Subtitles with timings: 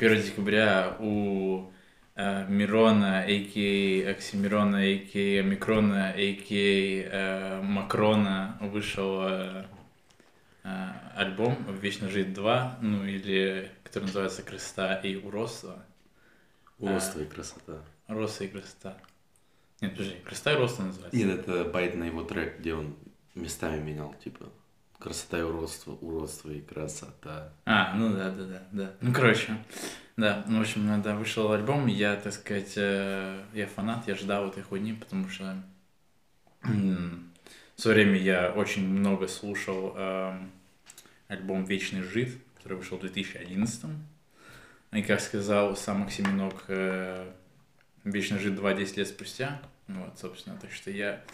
[0.00, 1.70] 1 декабря у
[2.14, 4.10] э, Мирона, а.к.а.
[4.10, 5.42] Оксимирона, а.к.а.
[5.42, 7.58] Микрона, а.к.а.
[7.58, 9.66] э, Макрона вышел э,
[10.64, 15.84] э, альбом «Вечно жить 2», ну или который называется «Красота и уродство».
[16.78, 17.84] Уродство и красота.
[18.08, 18.96] Роста и красота.
[19.82, 21.16] Нет, подожди, красота и роста называется.
[21.16, 22.96] Нет, это байт на его трек, где он
[23.34, 24.50] местами менял, типа,
[25.00, 27.52] красота и уродство, уродство и красота.
[27.64, 28.92] А, ну да, да, да, да.
[29.00, 29.56] Ну, короче,
[30.16, 34.48] да, ну, в общем, да, вышел альбом, я, так сказать, э, я фанат, я ждал
[34.48, 35.56] этой хуйни, потому что
[36.62, 40.50] в свое время я очень много слушал эм,
[41.28, 43.86] альбом «Вечный жид», который вышел в 2011
[44.92, 47.32] И, как сказал сам Максиминок, э,
[48.04, 49.62] «Вечный жид 2» 10 лет спустя.
[49.88, 51.24] Вот, собственно, так что я,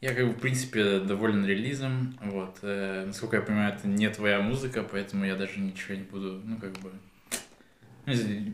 [0.00, 2.16] я как бы, в принципе, доволен релизом.
[2.22, 6.40] Вот, э, насколько я понимаю, это не твоя музыка, поэтому я даже ничего не буду,
[6.44, 6.90] ну, как бы...
[8.06, 8.12] ну,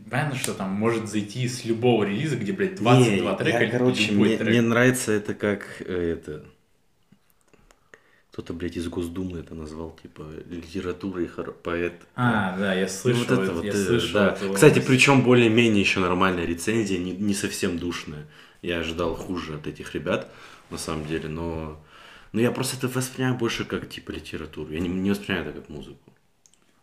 [0.09, 4.11] Понятно, что там может зайти с любого релиза, где, блядь, 22 Не, трека, я, короче,
[4.13, 4.49] мне, трек.
[4.49, 6.45] мне нравится это как э, это...
[8.31, 11.93] Кто-то, блядь, из Госдумы это назвал, типа, литература и хоро- поэт.
[12.15, 14.13] А, да, я Ну, слышал, вот это это, вот, я э, слышал.
[14.13, 14.29] да.
[14.31, 18.25] эту Кстати, причем более-менее еще нормальная рецензия, не, не совсем душная.
[18.63, 20.31] Я ожидал хуже от этих ребят,
[20.73, 21.79] на самом деле, но...
[22.33, 24.71] Но я просто это воспринимаю больше как, типа, литературу.
[24.73, 26.11] Я не, не воспринимаю это как музыку.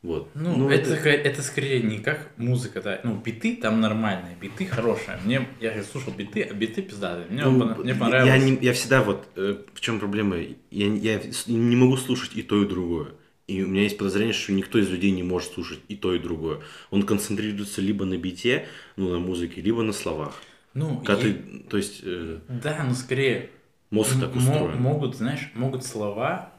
[0.03, 0.31] Вот.
[0.35, 3.01] Ну, это, такая- это скорее не как музыка, да.
[3.05, 5.19] Ну, биты там нормальные, биты хорошие.
[5.25, 7.27] Мне, я слушал биты, а биты пиздатые.
[7.29, 8.33] Мне, Ну, пон- мне понравилось.
[8.33, 12.43] Я, не- я всегда вот, э, в чем проблема, я, я не могу слушать и
[12.43, 13.09] то, и другое.
[13.49, 16.19] И у меня есть подозрение, что никто из людей не может слушать и то, и
[16.21, 16.61] другое.
[16.91, 18.67] Он концентрируется либо на бите,
[18.97, 20.41] ну, на музыке, либо на словах.
[20.75, 23.51] Ну, Когда и- ты, то есть, э, да, но скорее
[23.91, 24.81] мозг так м- устроен.
[24.81, 26.53] могут, знаешь, могут слова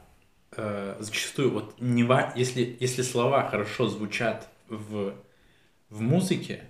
[0.56, 5.14] э, зачастую, вот не ва- если, если слова хорошо звучат в,
[5.90, 6.60] в музыке,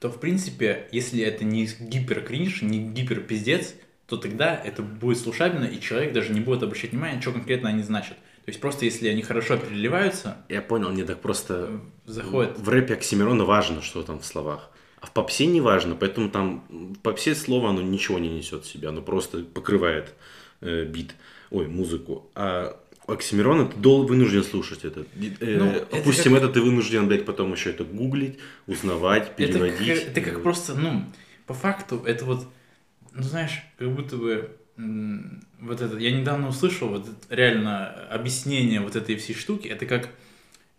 [0.00, 3.74] то, в принципе, если это не гиперкринж, не гиперпиздец,
[4.06, 7.82] то тогда это будет слушабельно, и человек даже не будет обращать внимание, что конкретно они
[7.82, 8.16] значат.
[8.44, 11.80] То есть просто если они хорошо переливаются, Я понял, не так просто...
[12.06, 12.58] заходит.
[12.58, 14.69] В рэпе Оксимирона важно, что там в словах.
[15.00, 18.70] А в попсе не важно, поэтому там в попсе слово, оно ничего не несет в
[18.70, 20.12] себя, оно просто покрывает
[20.60, 21.14] э, бит,
[21.50, 22.30] ой, музыку.
[22.34, 25.00] А у Оксимирона ты дол вынужден слушать это.
[25.40, 29.28] Э, Ну, это допустим, как- это ты вынужден, блядь, потом еще это гуглить, узнавать, Это
[29.28, 29.36] как,
[29.78, 29.88] переводить.
[30.06, 31.04] это как просто, ну,
[31.46, 32.46] по факту, это вот,
[33.12, 34.50] ну, знаешь, как будто бы
[35.60, 40.10] вот это, я недавно услышал вот это реально объяснение вот этой всей штуки, это как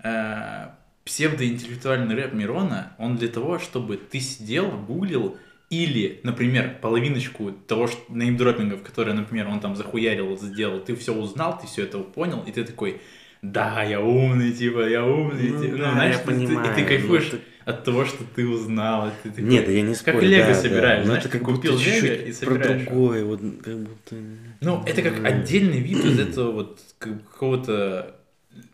[0.03, 0.67] э,
[1.05, 5.37] псевдоинтеллектуальный рэп Мирона, он для того, чтобы ты сидел, гуглил,
[5.69, 11.57] или, например, половиночку того, что неймдропингов, которые, например, он там захуярил, сделал, ты все узнал,
[11.59, 12.99] ты все это понял, и ты такой,
[13.41, 16.75] да, я умный, типа, я умный, Ну типа, да, знаешь, я ты- ты- и понимаю,
[16.75, 19.07] ты ну кайфуешь это- от того, что ты узнал.
[19.07, 20.17] и Ты такой, Нет, да я не спорю.
[20.19, 21.05] Как лего да, собираешь, да.
[21.05, 22.83] знаешь, Но ты это как купил лего и про собираешь.
[22.85, 24.15] другое, вот как будто...
[24.61, 28.15] Ну, это как отдельный вид вот этого вот как- какого-то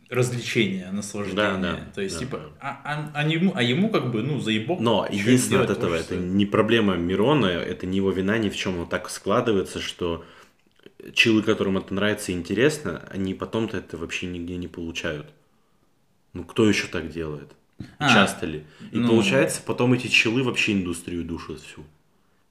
[0.09, 1.35] развлечения, наслаждения.
[1.35, 2.49] Да, да, То есть, да, типа, да.
[2.61, 4.79] а, а- а ему, а ему как бы, ну, заебок.
[4.79, 6.15] Но единственное от этого, творчество.
[6.15, 8.79] это не проблема Мирона, это не его вина ни в чем.
[8.79, 10.23] Он так складывается, что
[11.13, 15.27] чилы, которым это нравится и интересно, они потом-то это вообще нигде не получают.
[16.33, 17.51] Ну, кто еще так делает?
[17.99, 18.63] А, Часто ли?
[18.91, 19.07] И ну.
[19.09, 21.83] получается, потом эти чилы вообще индустрию душат всю.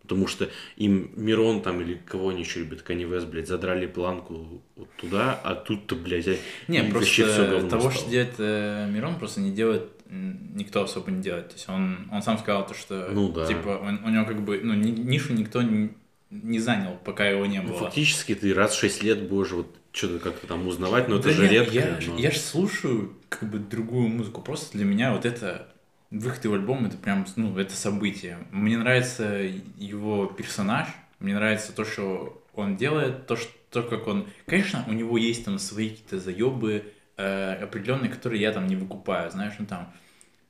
[0.07, 4.63] Потому что им Мирон там или кого они еще любят, Kanye West, блядь, задрали планку
[4.77, 6.27] вот туда, а тут-то, блядь,
[6.69, 7.93] Не, и вообще просто говно того, стало.
[7.95, 11.49] что делает э, Мирон, просто не делает, никто особо не делает.
[11.49, 13.47] То есть он, он сам сказал то, что, Ну да.
[13.47, 15.91] типа, он- у него как бы, ну, ни- нишу никто не,
[16.31, 17.79] не занял, пока его не Ну, было.
[17.81, 21.35] фактически ты раз в 6 лет будешь вот что-то как-то там узнавать, но это Да
[21.35, 21.75] же нет, редко.
[21.75, 24.41] Я, но- я же слушаю как бы другую музыку.
[24.43, 25.69] Просто для меня вот это
[26.11, 28.39] выход его альбома это прям, ну, это событие.
[28.51, 29.41] Мне нравится
[29.77, 34.27] его персонаж, мне нравится то, что он делает, то, что, то как он...
[34.47, 39.31] Конечно, у него есть там свои какие-то заебы э, определенные, которые я там не выкупаю,
[39.31, 39.93] знаешь, ну там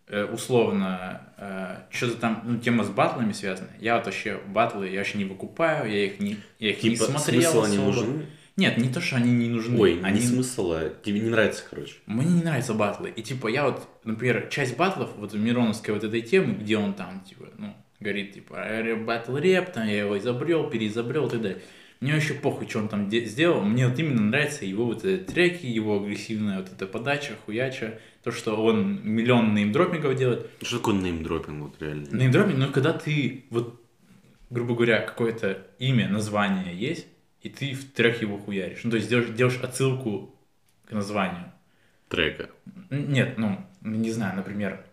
[0.08, 3.70] э, условно э, что-то там, ну, тема с батлами связана.
[3.80, 7.04] Я вот вообще батлы, я вообще не выкупаю, я их не, я их не Типа,
[7.04, 8.26] смотрел смысл они нужны?
[8.56, 9.78] Нет, не то, что они не нужны.
[9.78, 10.20] Ой, они...
[10.20, 11.94] не смысл, а тебе не нравится, короче.
[12.06, 13.12] Мне не нравятся батлы.
[13.14, 17.22] И типа я вот, например, часть батлов, вот Мироновской вот этой темы, где он там,
[17.28, 21.62] типа, ну, говорит, типа, «Э, батл рэп, там я его изобрел, переизобрел и так далее.
[22.00, 23.62] Мне вообще похуй, что он там де- сделал.
[23.62, 28.32] Мне вот именно нравятся его вот эти треки, его агрессивная вот эта подача, хуяча, то,
[28.32, 30.50] что он миллион неймдропингов делает.
[30.62, 32.06] Что такое неймдропинг, вот реально?
[32.10, 33.82] Неймдропинг, ну, когда ты, вот,
[34.50, 37.06] грубо говоря, какое-то имя, название есть,
[37.46, 38.80] и ты в трек его хуяришь.
[38.82, 40.34] Ну, то есть делаешь, делаешь отсылку
[40.84, 41.52] к названию.
[42.08, 42.50] Трека.
[42.90, 44.84] Нет, ну, не знаю, например,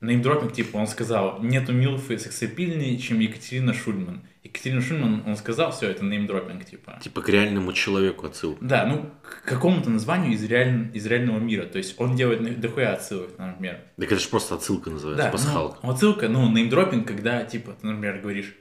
[0.00, 4.22] неймдропинг, типа, он сказал, нету милфы сексапильнее, чем Екатерина Шульман.
[4.42, 6.98] Екатерина Шульман, он сказал, все, это неймдропинг, типа.
[7.02, 8.64] Типа к реальному человеку отсылка.
[8.64, 10.90] Да, ну, к какому-то названию из, реаль...
[10.94, 11.66] из реального мира.
[11.66, 13.80] То есть он делает дохуя отсылок, например.
[13.98, 15.78] Так это же просто отсылка называется, Да, пасхалка.
[15.82, 18.54] ну, отсылка, ну, неймдропинг, когда, типа, ты, например, говоришь,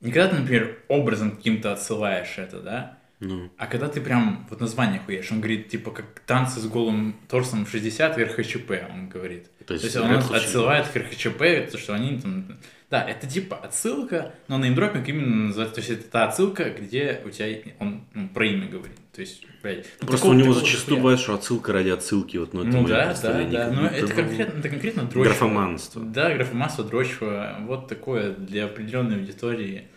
[0.00, 4.60] не когда ты, например, образом каким-то отсылаешь это, да, Ну, а когда ты прям вот
[4.60, 9.08] название хуешь, он говорит, типа, как танцы с голым торсом в 60 вверх ХЧП, он
[9.08, 9.48] говорит.
[9.66, 12.58] то есть, То есть он отсылает к РХЧП, то, что они там...
[12.90, 15.74] Да, это типа отсылка, но неймдропинг именно называется...
[15.74, 18.98] То есть это та отсылка, где у тебя он ну, про имя говорит.
[19.16, 19.86] То есть, блядь...
[20.02, 23.14] ну, Просто у него зачастую бывает, что отсылка ради отсылки, вот, ну, это Ну да,
[23.14, 23.70] да, да.
[23.70, 25.24] Но будто, это ну, конкретно, это конкретно дрочево.
[25.24, 26.02] Графоманство.
[26.02, 27.56] Да, графоманство, дрочево.
[27.62, 29.88] Вот такое для определенной аудитории.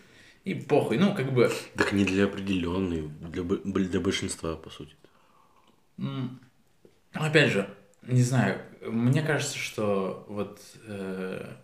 [0.45, 0.98] И похуй.
[0.98, 1.51] Ну, как бы...
[1.75, 4.95] Так не для определенной, для, для большинства, по сути.
[5.98, 6.39] м,
[7.12, 7.68] Опять же,
[8.04, 10.62] не знаю, мне кажется, что вот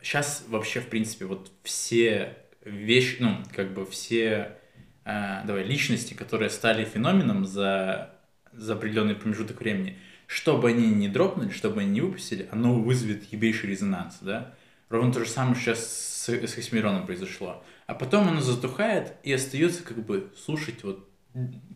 [0.02, 2.36] сейчас вообще, в принципе, вот все
[2.66, 4.58] вещи, ну, как бы все,
[5.06, 8.10] э, давай, личности, которые стали феноменом за,
[8.52, 9.98] за определенный промежуток времени,
[10.28, 14.54] что бы они ни дропнули, что бы они ни выпустили, оно вызовет ебейший резонанс, да?
[14.90, 17.64] Ровно то же самое сейчас с, с Хесмироном произошло.
[17.88, 21.08] А потом оно затухает и остается как бы слушать вот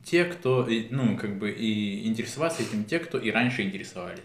[0.06, 4.24] те, кто, ну, как бы и интересоваться этим те, кто и раньше интересовались.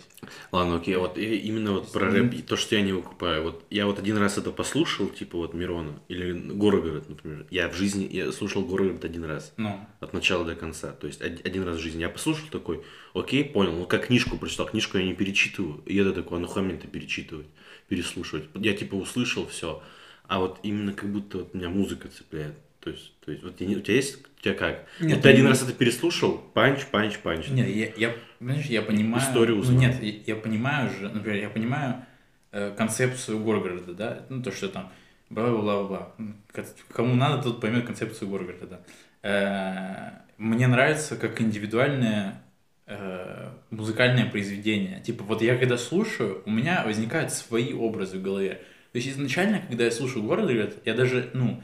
[0.53, 3.43] Ладно, окей, вот и- именно вот про рэп, и то, что я не выкупаю.
[3.43, 7.47] Вот я вот один раз это послушал, типа вот Мирона, или Горгород, например.
[7.51, 9.53] Я в жизни, я слушал Горгород один раз.
[9.57, 10.93] Ну, От начала до конца.
[10.93, 12.01] То есть од- один раз в жизни.
[12.01, 12.83] Я послушал такой,
[13.13, 13.73] окей, понял.
[13.73, 14.67] Ну, как книжку прочитал.
[14.67, 15.83] Книжку я не перечитываю.
[15.87, 17.47] И это такое, а ну мне это перечитывать,
[17.89, 18.45] переслушивать.
[18.55, 19.83] Я типа услышал все.
[20.29, 22.55] А вот именно как будто вот меня музыка цепляет.
[22.85, 24.85] То есть, то есть вот не- у тебя есть, у тебя как?
[25.01, 27.49] Нет, вот ты один ну, раз это переслушал, punch, punch, punch.
[27.49, 29.23] Нет, я, я, понимаешь, я понимаю...
[29.25, 29.81] Историю ну, узнал.
[29.81, 32.05] нет, я, я понимаю же, например, я понимаю
[32.53, 34.93] э, концепцию Горгорода, да, ну, то, что там
[35.31, 36.13] бла-бла-бла-бла.
[36.19, 36.35] Ну,
[36.93, 38.81] Кому надо, тот поймет концепцию Горгорода, да.
[39.23, 42.43] Э, мне нравится как индивидуальное
[42.87, 45.01] э, музыкальное произведение.
[45.01, 48.61] Типа, вот я когда слушаю, у меня возникают свои образы в голове.
[48.93, 51.63] То есть изначально, когда я слушаю Горгород, я даже, ну,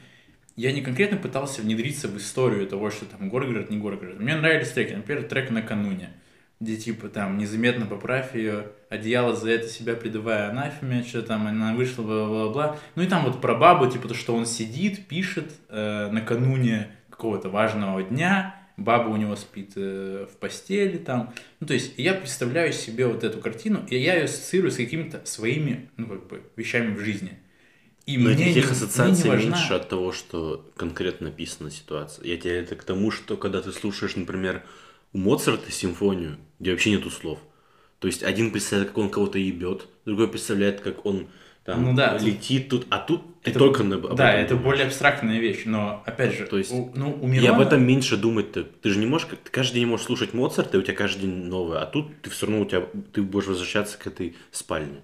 [0.60, 4.20] я не конкретно пытался внедриться в историю того, что там Горгород, не Горгород.
[4.20, 4.92] Мне нравились треки.
[4.92, 6.10] Например, трек «Накануне»,
[6.60, 11.74] где типа там незаметно поправь ее, одеяло за это себя придавая анафеме, что там она
[11.74, 12.78] вышла, бла-бла-бла.
[12.94, 17.48] Ну и там вот про бабу, типа то, что он сидит, пишет э, накануне какого-то
[17.48, 21.32] важного дня, баба у него спит э, в постели там.
[21.60, 25.24] Ну то есть я представляю себе вот эту картину, и я ее ассоциирую с какими-то
[25.24, 27.38] своими, ну как бы, вещами в жизни.
[28.06, 32.26] И Но мне этих ассоциаций мне не важна- меньше от того, что конкретно написана ситуация.
[32.26, 34.62] Я тебе это к тому, что когда ты слушаешь, например,
[35.12, 37.38] у Моцарта симфонию, где вообще нету слов.
[37.98, 41.28] То есть один представляет, как он кого-то ебет, другой представляет, как он
[41.64, 44.64] там Ну да, летит тут, а тут ты Это- только на, Да, это думаешь.
[44.64, 47.56] более абстрактная вещь, но опять же, То есть у, ну, у И Мирона...
[47.56, 48.64] об этом меньше думать ты.
[48.64, 51.44] Ты же не можешь, ты каждый день можешь слушать Моцарта, и у тебя каждый день
[51.44, 55.00] новое, а тут ты все равно у тебя, ты будешь возвращаться к этой спальне.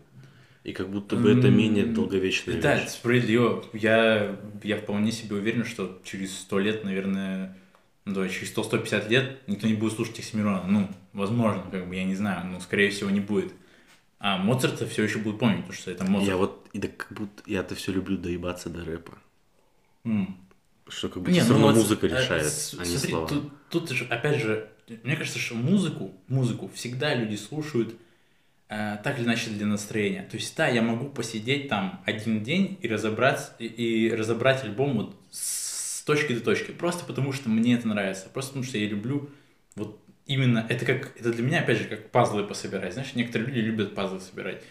[0.67, 2.83] И как будто бы это менее долговечная Да, вещь.
[2.83, 3.65] это справедливо.
[3.73, 7.57] Я, я вполне себе уверен, что через сто лет, наверное,
[8.05, 10.65] ну, давай, через 100-150 лет никто не будет слушать Оксимирона.
[10.67, 13.53] Ну, возможно, как бы, я не знаю, но, скорее всего, не будет.
[14.19, 16.29] А Моцарта все еще будут помнить, потому что это Моцарт.
[16.29, 19.13] Я вот, и да как будто, я-то все люблю доебаться до рэпа.
[20.05, 20.37] М.
[20.89, 23.11] Что как бы Не, все ну равно вот, музыка э, решает, с- а не смотри,
[23.13, 23.29] слова.
[23.29, 24.69] Тут, тут же, опять же,
[25.05, 27.95] мне кажется, что музыку, музыку всегда люди слушают
[28.69, 30.27] так или иначе для настроения.
[30.29, 34.97] То есть, да, я могу посидеть там один день и разобрать, и, и разобрать альбом
[34.97, 38.89] вот с точки до точки, просто потому что мне это нравится, просто потому что я
[38.89, 39.31] люблю
[39.77, 42.93] вот именно, это как, это для меня, опять же, как пазлы пособирать.
[42.93, 44.63] Знаешь, некоторые люди любят пазлы собирать.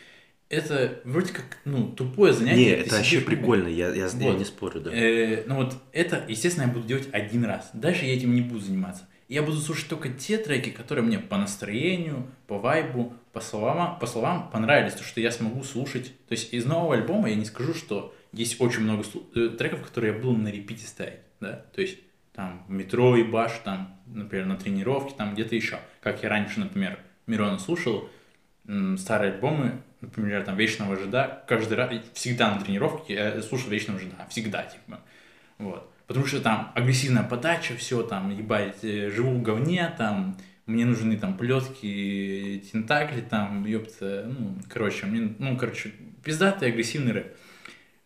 [0.48, 2.58] Это вроде как, ну, тупое занятие.
[2.58, 4.38] Не, это вообще прикольно, я, я, я Вот.
[4.38, 4.92] не спорю, да.
[4.94, 7.70] Э, ну вот это, естественно, я буду делать один раз.
[7.74, 9.08] Дальше я этим не буду заниматься.
[9.28, 14.06] Я буду слушать только те треки, которые мне по настроению, по вайбу, по словам, по
[14.06, 16.14] словам понравились, то, что я смогу слушать.
[16.28, 19.04] То есть из нового альбома я не скажу, что есть очень много
[19.36, 21.98] э, треков, которые я буду на репите ставить, да, то есть
[22.34, 25.80] там метро и баш, там, например, на тренировке, там где-то еще.
[26.02, 28.10] Как я раньше, например, Мирона слушал,
[28.98, 34.16] старые альбомы, например, там Вечного Жида, каждый раз, всегда на тренировке я слушал Вечного Жида,
[34.30, 35.00] всегда, типа,
[35.58, 35.90] вот.
[36.08, 41.18] Потому что там агрессивная подача, все там, ебать, э, живу в говне, там, мне нужны
[41.18, 45.92] там плетки, тентакли, там, ёпта, ну, короче, мне, ну, короче,
[46.24, 47.38] пиздатый агрессивный рэп.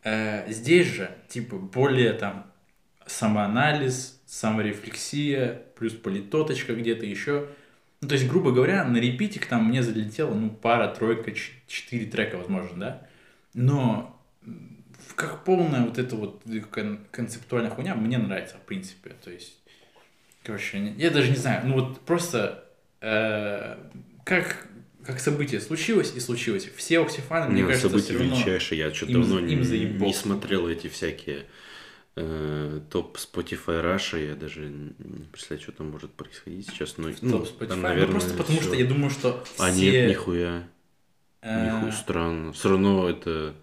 [0.03, 2.45] Э, здесь же, типа, более там
[3.05, 7.47] самоанализ, саморефлексия, плюс политоточка где-то еще.
[8.01, 11.33] Ну, то есть, грубо говоря, на репитик там мне залетело, ну, пара, тройка,
[11.67, 13.07] четыре трека, возможно, да?
[13.53, 14.18] но
[15.19, 19.11] как полная вот эта вот кон- концептуальная хуйня мне нравится, в принципе.
[19.23, 19.57] То есть,
[20.43, 22.65] короче, я даже не знаю, ну вот просто
[23.01, 23.77] э,
[24.25, 24.67] как,
[25.05, 26.69] как событие случилось и случилось.
[26.75, 28.79] Все оксифаны, мне Не, кажется, событие равно величайшее.
[28.79, 31.45] Я что-то давно не, не смотрел эти всякие
[32.15, 34.29] э, топ Spotify Russia.
[34.29, 36.97] Я даже не представляю, что там может происходить сейчас.
[36.97, 37.67] Но, ну, Spotify.
[37.67, 38.69] там, Ну, наверное, просто потому всё.
[38.69, 39.91] что я думаю, что А все...
[39.91, 40.67] нет, нихуя.
[41.41, 42.53] э, Нихуя странно.
[42.53, 43.55] Все равно это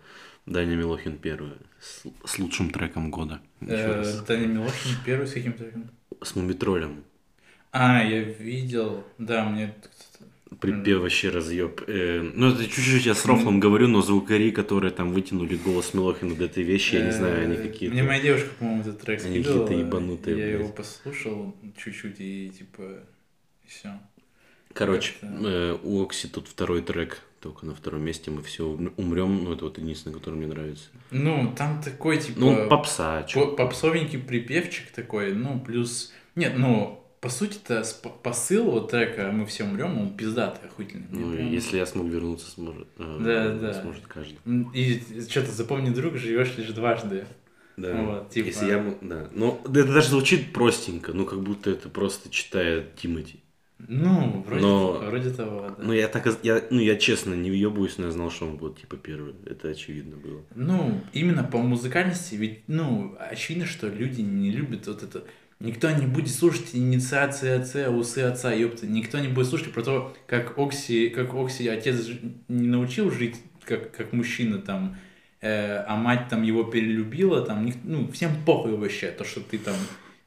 [0.46, 1.52] Даня Милохин первый.
[1.80, 3.40] С, с лучшим треком года.
[3.60, 4.04] Э.
[4.26, 5.90] Даня Милохин первый с каким треком?
[6.22, 7.04] С Мумитролем.
[7.72, 9.74] А, я видел, да, мне...
[10.60, 11.82] Припев вообще разъеб.
[11.88, 16.36] Э, ну, это чуть-чуть я с рофлом говорю, но звукари, которые там вытянули голос Милохина
[16.36, 17.92] до этой вещи, я не знаю, они Э, какие-то...
[17.92, 22.82] Мне моя девушка, по-моему, этот трек Они какие-то ебанутые, Я его послушал чуть-чуть и типа...
[23.64, 23.98] И все.
[24.72, 28.64] Короче, э, у Окси тут второй трек, только на втором месте мы все
[28.96, 29.44] умрем.
[29.44, 30.86] Ну, это вот единственный, который мне нравится.
[31.12, 32.40] Ну, там такой, типа...
[32.40, 33.46] Ну, попса, чё.
[33.46, 36.12] по- попсовенький припевчик такой, ну, плюс...
[36.34, 37.84] Нет, ну, по сути-то
[38.24, 41.06] посыл вот трека «Мы все умрем», он пиздатый, охуительный.
[41.10, 42.88] Мне Ну, прям- если я смог вернуться, сможет.
[42.98, 43.80] э, Да, да.
[43.80, 44.38] Сможет каждый.
[44.74, 47.26] И что-то запомни, друг, живешь лишь дважды.
[47.76, 47.94] Да.
[48.02, 48.94] Вот, типа- Если я...
[49.02, 49.28] Да.
[49.34, 53.40] Ну, это даже звучит простенько, ну, как будто это просто читает Тимати.
[53.88, 55.84] Ну, вроде, Но- вроде того, да.
[55.84, 58.80] Ну, я так, я, ну, я честно не въебываюсь, но я знал, что он будет,
[58.80, 59.34] типа, первый.
[59.46, 60.42] Это очевидно было.
[60.54, 65.24] Ну, именно по музыкальности, ведь, ну, очевидно, что люди не любят вот это.
[65.58, 68.86] Никто не будет слушать инициации отца, усы отца, ёпта.
[68.86, 72.08] Никто не будет слушать про то, как Окси, как Окси отец
[72.48, 74.96] не научил жить как, как мужчина там,
[75.40, 79.74] э, а мать там его перелюбила, там, ну, всем похуй вообще, то, что ты там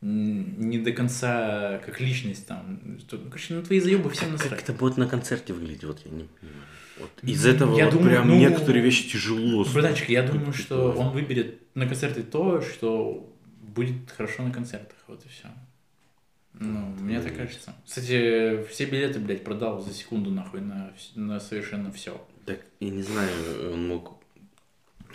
[0.02, 2.98] не до конца как личность там.
[3.00, 4.62] Что, ну, короче, на твои заебы всем Как насрать.
[4.64, 6.64] это будет на концерте выглядеть, вот я не понимаю.
[7.00, 9.66] Вот из Ну, этого я вот думаю, прям ну, некоторые вещи тяжело.
[9.74, 14.98] Братанчик, я думаю, что он выберет на концерты то, что будет хорошо на концертах.
[15.08, 15.48] Вот и все.
[16.54, 17.74] Ну, мне так кажется.
[17.86, 22.20] Кстати, все билеты, блядь, продал за секунду нахуй на, на совершенно все.
[22.46, 24.19] Так, я не знаю, он мог...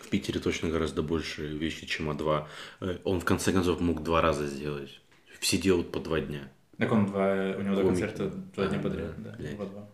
[0.05, 2.47] В Питере точно гораздо больше вещи, чем А2.
[2.81, 5.01] Э, Он, в конце концов, мог два раза сделать.
[5.41, 6.49] Все делают по два дня.
[6.79, 9.89] Так он два, у него два концерта два дня А, подряд, да, да, по два.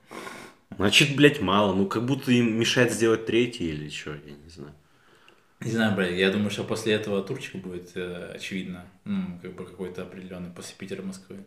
[0.76, 1.74] Значит, блядь, мало.
[1.74, 4.74] Ну, как будто им мешает сделать третий или что, я не знаю.
[5.60, 9.64] Не знаю, блядь, я думаю, что после этого турчика будет э, очевидно, ну, как бы
[9.66, 11.44] какой-то определенный после Питера, Москвы.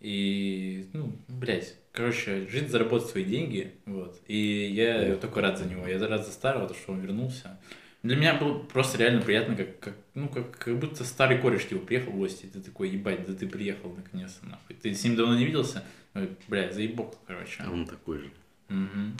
[0.00, 4.20] И, ну, блядь, короче, жить, заработать свои деньги, вот.
[4.28, 7.58] И я только рад за него, я рад за старого, то, что он вернулся.
[8.02, 11.84] Для меня было просто реально приятно, как, как ну, как, как будто старый кореш типа
[11.84, 14.76] приехал в гости, и ты такой, ебать, да ты приехал наконец-то, нахуй.
[14.76, 15.84] Ты с ним давно не виделся?
[16.14, 17.62] Ой, Блядь, заебок, короче.
[17.64, 18.32] А он такой же.
[18.68, 19.16] Мгм.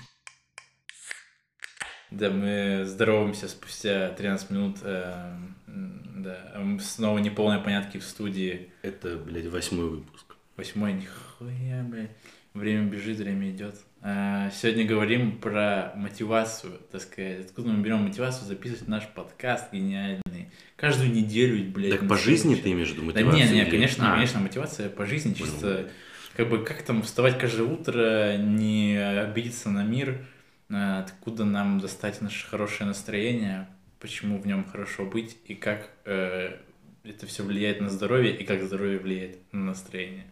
[2.10, 4.78] Да, мы здороваемся спустя 13 минут.
[4.82, 8.72] э, да, снова неполные понятки в студии.
[8.82, 10.36] Это, блядь, восьмой выпуск.
[10.56, 12.16] Восьмой, нихуя, блядь.
[12.54, 13.76] Время бежит, время идет.
[14.00, 17.46] А, Сегодня говорим про мотивацию, так сказать.
[17.46, 20.50] Откуда мы берем мотивацию записывать наш подкаст гениальный.
[20.76, 21.98] Каждую неделю, блядь.
[21.98, 23.44] Так по жизни ты имеешь в виду Да мотивацию?
[23.46, 25.90] не, не, или- конечно, А, конечно, мотивация по жизни чисто,
[26.36, 30.24] как бы как там вставать каждое утро, не обидеться на мир,
[30.70, 36.56] а, откуда нам достать наше хорошее настроение, почему в нем хорошо быть и как э,
[37.02, 40.26] это все влияет на здоровье и как здоровье влияет на настроение.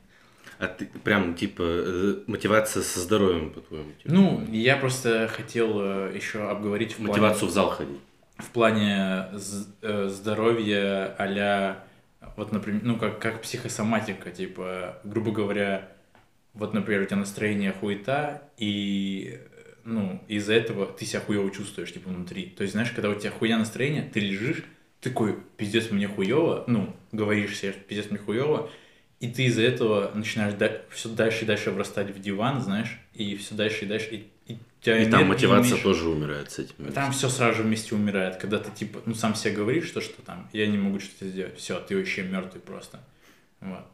[0.59, 3.91] А ты прям, типа, э, мотивация со здоровьем, по-твоему?
[4.03, 4.15] типа?
[4.15, 7.99] Ну, я просто хотел э, еще обговорить в плане- Мотивацию в зал ходить.
[8.39, 9.27] в плане
[9.83, 15.89] э, здоровья а вот, например, ну, как, как психосоматика, типа, грубо говоря,
[16.55, 19.39] вот, например, у тебя настроение хуета, и,
[19.85, 22.47] ну, из-за этого ты себя хуево чувствуешь, типа, внутри.
[22.47, 24.65] То есть, знаешь, когда у тебя хуя настроение, ты лежишь,
[25.01, 28.71] такой, пиздец, мне хуево, ну, говоришь себе, пиздец, мне хуево,
[29.20, 30.54] и ты из-за этого начинаешь
[30.90, 34.58] все дальше и дальше врастать в диван, знаешь, и все дальше и дальше, и, и,
[34.80, 35.82] тебя И там мотивация меньше.
[35.82, 36.92] тоже умирает с этим.
[36.92, 40.20] Там все сразу же вместе умирает, когда ты типа, ну сам себе говоришь, что, что
[40.23, 43.00] там, я не могу что-то сделать, все, ты вообще мертвый просто.
[43.61, 43.87] Вот.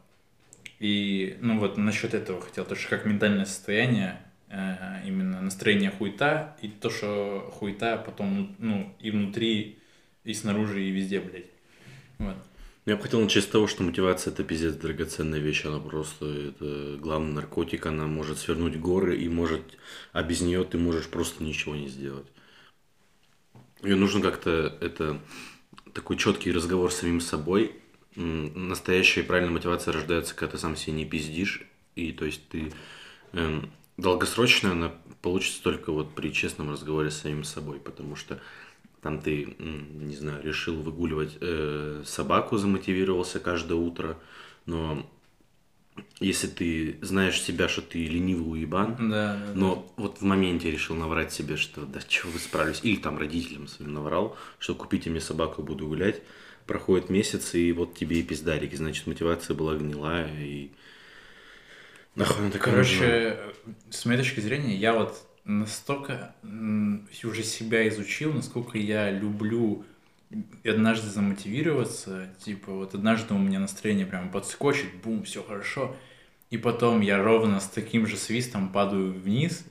[0.79, 6.57] И, ну вот насчет этого хотел, то, что как ментальное состояние, э, именно настроение хуета,
[6.61, 9.79] и то, что хуета потом, ну, и внутри,
[10.25, 11.45] и снаружи, и везде, блядь.
[12.17, 12.35] Вот.
[12.85, 16.97] Я бы хотел начать с того, что мотивация это пиздец драгоценная вещь, она просто это
[16.99, 19.61] главный наркотик, она может свернуть горы и может,
[20.11, 22.27] а без нее ты можешь просто ничего не сделать.
[23.81, 25.21] Ее нужно как-то это
[25.93, 27.73] такой четкий разговор с самим собой.
[28.15, 32.73] Настоящая и правильная мотивация рождается, когда ты сам себе не пиздишь, и то есть ты
[33.31, 38.41] эм, долгосрочная она получится только вот при честном разговоре с самим собой, потому что
[39.03, 44.17] там ты, не знаю, решил выгуливать э, собаку, замотивировался каждое утро,
[44.65, 45.05] но
[46.19, 50.95] если ты знаешь себя, что ты ленивый уебан, Да, да, но вот в моменте решил
[50.95, 55.19] наврать себе, что да чего вы справились, или там родителям своим наврал, что купите мне
[55.19, 56.21] собаку, буду гулять,
[56.65, 60.71] проходит месяц, и вот тебе и пиздарик, и значит мотивация была гнилая, и
[62.15, 62.53] нахуй она да.
[62.53, 62.99] такая нужна?
[62.99, 63.39] Короче,
[63.89, 66.35] с моей точки зрения, я вот настолько
[67.23, 69.85] уже себя изучил, насколько я люблю
[70.65, 75.95] однажды замотивироваться, типа вот однажды у меня настроение прямо подскочит, бум, все хорошо,
[76.49, 79.65] и потом я ровно с таким же свистом падаю вниз,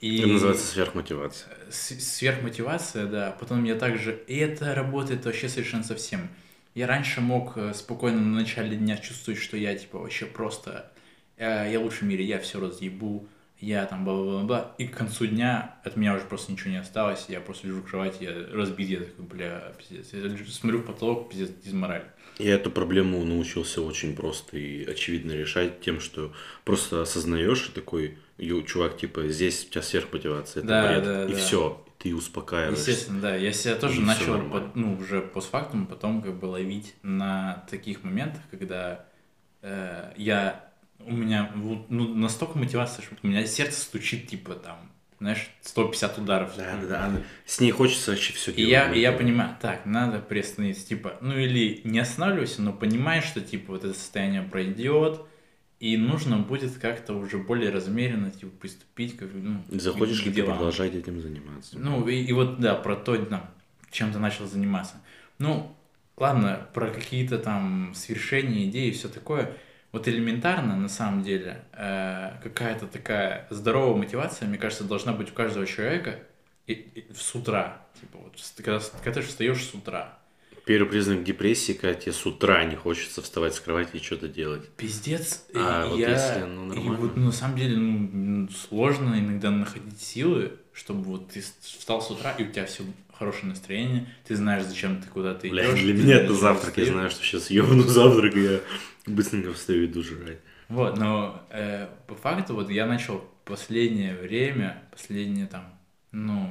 [0.00, 1.56] и Это называется сверхмотивация.
[1.70, 3.32] с- сверхмотивация, да.
[3.38, 4.22] Потом я также...
[4.26, 6.28] И это работает вообще совершенно совсем.
[6.74, 10.90] Я раньше мог э, спокойно на начале дня чувствовать, что я, типа, вообще просто...
[11.36, 13.28] э, я лучший в мире, я все разъебу,
[13.60, 14.74] я там бла-бла-бла.
[14.78, 17.26] И к концу дня от меня уже просто ничего не осталось.
[17.28, 20.12] Я просто лежу в кровати, я разбит, я такой, бля, пиздец.
[20.12, 22.04] Я лежу, смотрю в потолок, пиздец, дизмораль.
[22.38, 26.32] Я эту проблему научился очень просто и очевидно решать тем, что
[26.64, 31.24] просто осознаешь и такой, «Ё, чувак, типа, здесь у тебя сверхмотивация, это Да, бред, да,
[31.26, 31.36] и да.
[31.38, 32.90] все, ты успокаиваешься.
[32.90, 33.36] Естественно, да.
[33.36, 38.02] Я себя тоже И начал, под- ну, уже постфактум потом как бы ловить на таких
[38.04, 39.04] моментах, когда
[39.60, 40.69] э, я,
[41.06, 46.18] у меня вот, ну, настолько мотивация, что у меня сердце стучит, типа, там, знаешь, 150
[46.18, 46.52] ударов.
[46.56, 47.04] Да, да, да.
[47.06, 51.16] она- С ней хочется вообще все И я, и я понимаю, так, надо приостановиться, типа,
[51.20, 55.20] ну или не останавливайся, но понимаешь, что, типа, вот это состояние пройдет,
[55.78, 60.94] и нужно будет как-то уже более размеренно, типа, приступить к, ну, Захочешь ли ты продолжать
[60.94, 61.78] этим заниматься?
[61.78, 63.50] Ну, и, и вот, да, про то, да,
[63.90, 64.94] чем ты начал заниматься.
[65.38, 65.74] Ну,
[66.16, 69.54] ладно, про какие-то там свершения, идеи и все такое.
[69.92, 75.34] Вот элементарно, на самом деле, э, какая-то такая здоровая мотивация, мне кажется, должна быть у
[75.34, 76.20] каждого человека
[76.66, 77.82] и, и с утра.
[78.00, 80.16] Типа, вот, когда, когда ты встаешь с утра.
[80.64, 84.68] Первый признак депрессии, когда тебе с утра не хочется вставать с кровати и что-то делать.
[84.76, 86.10] Пиздец, и А вот я...
[86.10, 86.98] если, ну, и нормально.
[86.98, 92.10] вот, ну, на самом деле, ну, сложно иногда находить силы, чтобы вот ты встал с
[92.10, 92.84] утра, и у тебя все
[93.20, 95.52] хорошее настроение, ты знаешь, зачем ты куда-то идешь.
[95.52, 98.60] Бля, для меня это завтрак, я знаю, что сейчас ебану завтрак, и я
[99.06, 100.38] быстренько встаю и иду жрать.
[100.70, 105.78] Вот, но э, по факту вот я начал последнее время, последнее там,
[106.12, 106.50] ну,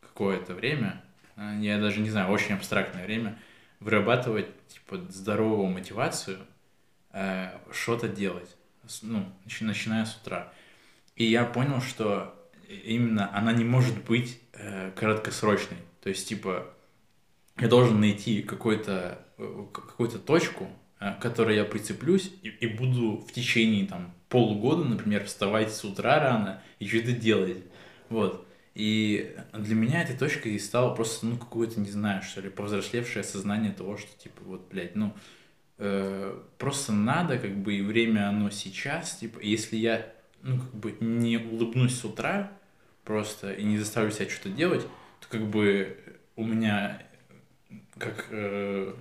[0.00, 1.04] какое-то время,
[1.36, 3.38] э, я даже не знаю, очень абстрактное время,
[3.80, 6.38] вырабатывать, типа, здоровую мотивацию
[7.12, 8.56] э, что-то делать,
[9.02, 10.54] ну, начи- начиная с утра.
[11.16, 12.34] И я понял, что
[12.66, 15.76] именно она не может быть э, краткосрочной.
[16.08, 16.66] То есть, типа,
[17.58, 23.30] я должен найти э, какую-то точку, э, к которой я прицеплюсь, и, и буду в
[23.30, 27.58] течение там полугода, например, вставать с утра рано и что-то делать.
[28.08, 28.48] Вот.
[28.74, 33.72] И для меня этой точкой стало просто, ну, какое-то, не знаю, что ли, повзрослевшее осознание
[33.72, 35.14] того, что, типа, вот, блядь, ну,
[35.76, 40.96] э, просто надо, как бы, и время оно сейчас, типа, если я, ну, как бы,
[41.00, 42.50] не улыбнусь с утра
[43.04, 44.88] просто и не заставлю себя что-то делать, то,
[45.28, 45.96] как бы,
[46.36, 47.02] у меня
[47.98, 48.94] как, э,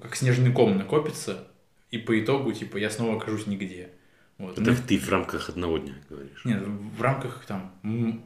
[0.00, 1.48] как снежный ком накопится,
[1.90, 3.90] и по итогу, типа, я снова окажусь нигде.
[4.38, 4.58] Вот.
[4.58, 6.44] Это Ну, ты в рамках одного дня говоришь.
[6.44, 8.22] нет, в рамках там, ну,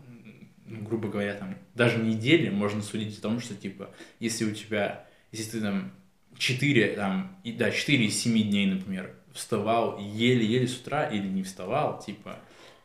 [0.66, 5.52] грубо говоря, там, даже недели можно судить о том, что, типа, если у тебя, если
[5.52, 5.92] ты там
[6.36, 11.42] 4, там, и, да, 4 из 7 дней, например, вставал еле-еле с утра или не
[11.42, 12.38] вставал, типа,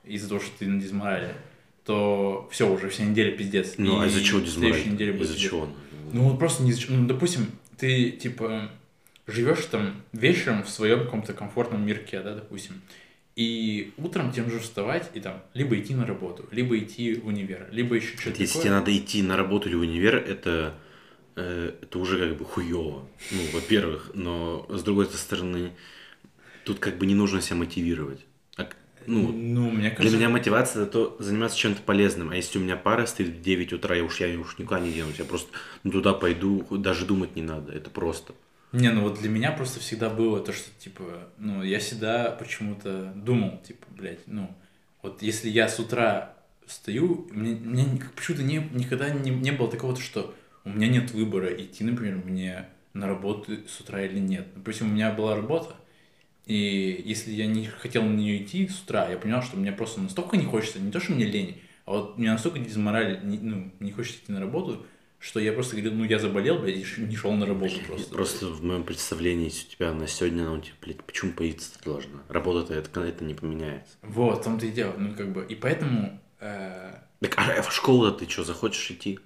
[0.03, 1.35] из-за того, что ты на дизморале,
[1.87, 3.75] то все, уже вся неделя пиздец.
[3.77, 4.83] Ну, а И из-за чего дизмораль?
[4.83, 5.69] будет Из-за чего?
[6.11, 6.71] Ну, вот просто не...
[6.71, 7.47] из-за чего- Ну, допустим,
[7.77, 8.69] ты, типа,
[9.25, 12.81] живешь там вечером в своем каком-то комфортном мирке, да, допустим,
[13.37, 17.69] и утром тебе нужно вставать и там либо идти на работу, либо идти в универ,
[17.71, 18.63] либо еще что-то Если такое.
[18.63, 20.73] тебе надо идти на работу или в универ, это,
[21.37, 23.07] э, это уже как бы хуево.
[23.31, 25.71] Ну, во-первых, но с другой стороны,
[26.65, 28.25] тут как бы не нужно себя мотивировать.
[29.07, 30.17] Ну, ну, мне для кажется...
[30.17, 32.29] меня мотивация это то заниматься чем-то полезным.
[32.29, 34.91] А если у меня пара стоит в 9 утра, я уж, я уж никуда не
[34.91, 35.17] денусь.
[35.17, 35.49] Я просто
[35.83, 37.71] ну, туда пойду, даже думать не надо.
[37.71, 38.33] Это просто.
[38.73, 43.13] Не, ну вот для меня просто всегда было то, что, типа, ну, я всегда почему-то
[43.15, 44.53] думал, типа, блядь, ну,
[45.01, 46.33] вот если я с утра
[46.65, 51.47] встаю, мне, мне почему-то не, никогда не, не было такого, что у меня нет выбора,
[51.53, 54.47] идти, например, мне на работу с утра или нет.
[54.55, 55.75] Допустим, у меня была работа,
[56.47, 60.01] и если я не хотел на нее идти с утра, я понял, что мне просто
[60.01, 63.71] настолько не хочется, не то, что мне лень, а вот мне настолько дизмораль, не- ну,
[63.79, 64.85] не хочется идти на работу,
[65.19, 68.13] что я просто говорил, ну, я заболел, блядь, и не шел на работу просто.
[68.13, 72.21] Просто в моем представлении, если у тебя на сегодня, ну, типа, блядь, почему появиться должна?
[72.29, 73.95] Работа-то это, это не поменяется.
[74.03, 74.93] Вот, в том-то и дело.
[74.97, 76.19] Ну, как бы, и поэтому...
[76.39, 79.19] э, Так, а в школу ты что, захочешь идти?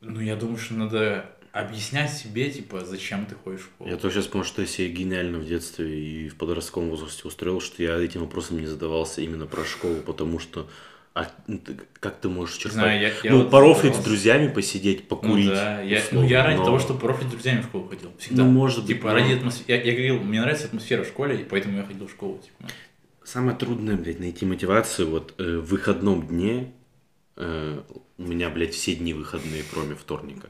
[0.00, 3.90] Ну, я думаю, что надо объяснять себе, типа, зачем ты ходишь в школу.
[3.90, 5.86] Я тоже сейчас понял, что я себе гениально в детстве
[6.24, 10.38] и в подростковом возрасте устроил, что я этим вопросом не задавался именно про школу, потому
[10.38, 10.66] что
[11.14, 11.60] а ну,
[12.00, 12.72] как ты можешь черпать?
[12.72, 15.48] знаю, я- я ну, вот порофлить с друзьями, посидеть, покурить.
[15.48, 17.86] Ну да, я, ну, условно, я ради но- того, чтобы порофлить с друзьями в школу
[17.86, 18.12] ходил.
[18.18, 18.44] Всегда.
[18.44, 19.78] Ну, может быть, Типа, но- ради атмосферы.
[19.78, 22.38] Я, я говорил, мне нравится атмосфера в школе, и поэтому я ходил в школу.
[22.42, 22.72] Типа.
[23.24, 26.72] Самое трудное, блядь, найти мотивацию вот э, в выходном дне.
[27.36, 27.82] э,
[28.16, 30.48] у меня, блядь, все дни выходные, кроме вторника.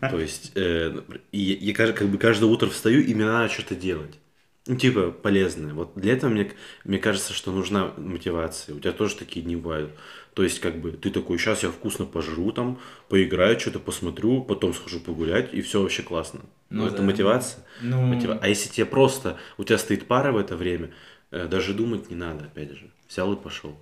[0.08, 4.18] То есть, э, и я, как бы каждое утро встаю, и мне надо что-то делать.
[4.66, 5.72] Ну, типа, полезное.
[5.72, 6.52] Вот для этого мне,
[6.84, 8.74] мне кажется, что нужна мотивация.
[8.74, 9.92] У тебя тоже такие дни бывают.
[10.34, 14.74] То есть, как бы, ты такой, сейчас я вкусно пожру там, поиграю, что-то посмотрю, потом
[14.74, 16.40] схожу погулять, и все вообще классно.
[16.70, 17.02] Ну Ну, это да.
[17.02, 17.64] мотивация.
[17.80, 20.90] Ну, Мотива- А если тебе просто, у тебя стоит пара в это время,
[21.30, 22.90] э, даже думать не надо, опять же.
[23.08, 23.76] Взял и пошел.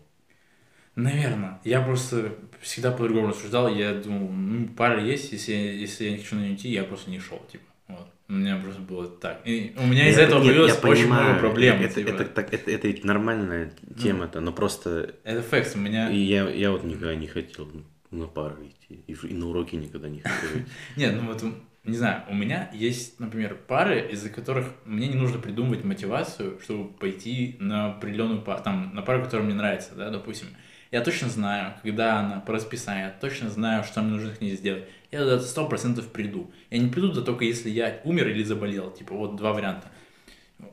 [0.98, 1.60] Наверное.
[1.64, 3.68] Я просто всегда по-другому рассуждал.
[3.68, 7.10] Я думал, ну, пара есть, если, если я не хочу на нее идти, я просто
[7.10, 7.40] не шел.
[7.50, 7.64] Типа.
[7.88, 8.08] Вот.
[8.28, 9.40] У меня просто было так.
[9.44, 11.80] И у меня из-за этого появилось я очень понимаю, много проблем.
[11.80, 12.08] Это, типа.
[12.08, 16.10] это, так- это, это ведь нормальная тема-то, но просто Это факт, у меня...
[16.10, 17.70] и я, я вот никогда не хотел
[18.10, 19.02] на пару идти.
[19.06, 20.70] И, и на уроки никогда не хотел идти.
[20.96, 21.42] Нет, ну вот,
[21.84, 26.92] не знаю, у меня есть, например, пары, из-за которых мне не нужно придумывать мотивацию, чтобы
[26.92, 30.48] пойти на определенную пару, там, на пару, которая мне нравится, да, допустим.
[30.90, 34.56] Я точно знаю, когда она по расписанию, я точно знаю, что мне нужно к ней
[34.56, 34.84] сделать.
[35.10, 36.50] Я сто процентов приду.
[36.70, 39.88] Я не приду туда только если я умер или заболел, типа, вот два варианта.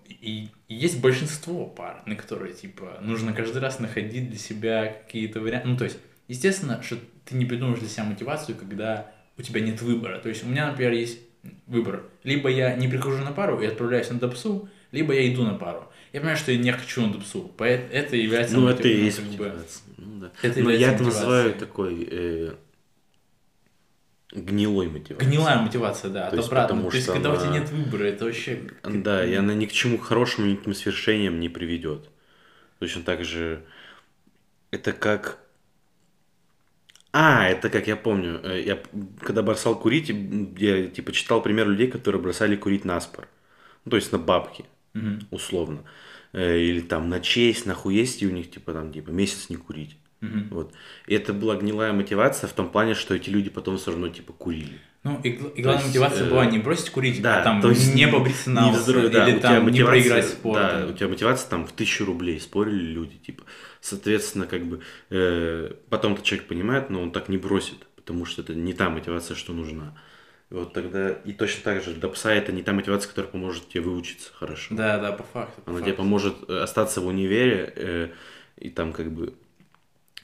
[0.08, 5.42] И, и есть большинство пар, на которые, типа, нужно каждый раз находить для себя какие-то
[5.42, 5.68] варианты.
[5.68, 5.98] Ну, то есть,
[6.28, 10.20] естественно, что ты не придумаешь для себя мотивацию, когда у тебя нет выбора.
[10.20, 11.20] То есть, у меня, например, есть
[11.68, 12.04] выбор.
[12.24, 15.92] Либо я не прихожу на пару и отправляюсь на допсу, либо я иду на пару.
[16.16, 17.52] Я понимаю, что я не хочу на допсу.
[17.58, 19.84] поэт- Это является Ну, это и есть как бы- мотивация.
[19.98, 20.32] Ну, да.
[20.42, 22.54] Это Но я это называю такой э,
[24.32, 25.30] гнилой мотивацией.
[25.30, 26.76] Гнилая мотивация, да, То есть обратно.
[26.76, 28.62] потому То есть, когда у тебя она- нет выбора, это вообще...
[28.84, 32.10] Да, и она ни к чему хорошему, ни к свершениям не приведет.
[32.80, 33.66] Точно так же
[34.72, 35.40] это как...
[37.12, 38.82] А, это как я помню, э, я
[39.20, 40.08] когда бросал курить,
[40.58, 43.28] я типа читал пример людей, которые бросали курить на спор.
[43.84, 44.64] Ну, то есть на бабки,
[44.96, 45.28] Мгм.
[45.32, 45.84] условно.
[46.34, 49.56] Э, Или там на честь, на хуесть, и у них типа там типа месяц не
[49.58, 49.98] курить.
[50.22, 50.48] Мгм.
[50.52, 50.74] Вот.
[51.08, 54.34] И это была гнилая мотивация в том плане, что эти люди потом все равно типа
[54.34, 54.80] курили.
[55.04, 57.70] Ну, и, и главная есть, мотивация э, была не бросить курить, Да, а там то
[57.70, 60.56] есть не побриться на не лысо, взрыв- да, или там не проиграть спор.
[60.58, 60.90] Да, там.
[60.90, 63.44] у тебя мотивация там в тысячу рублей, спорили люди, типа.
[63.82, 64.82] Соответственно, как бы
[65.12, 69.36] э, потом-то человек понимает, но он так не бросит, потому что это не та мотивация,
[69.36, 69.84] что нужна.
[69.84, 69.94] И
[70.50, 73.82] вот тогда, и точно так же, до пса это не та мотивация, которая поможет тебе
[73.82, 74.76] выучиться хорошо.
[74.76, 75.62] Да, да, по факту.
[75.62, 75.86] по Она факту.
[75.86, 78.10] тебе поможет э, остаться в универе, э,
[78.58, 79.34] и там как бы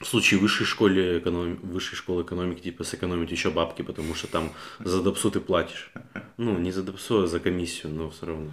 [0.00, 1.56] в случае высшей школы, эконом...
[1.62, 5.92] высшей школы экономики, типа сэкономить еще бабки, потому что там за допсу ты платишь.
[6.38, 8.50] Ну, не за допсу, а за комиссию, но все равно.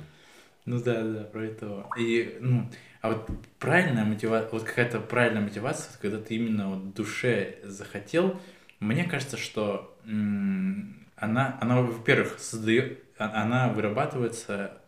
[0.65, 1.85] Ну да, да, про это.
[1.97, 2.69] И, ну,
[3.01, 3.27] а вот
[3.57, 8.39] правильная мотивация, вот какая-то правильная мотивация, когда ты именно вот душе захотел,
[8.79, 14.81] мне кажется, что м, она, она, во-первых, создает, а- она вырабатывается,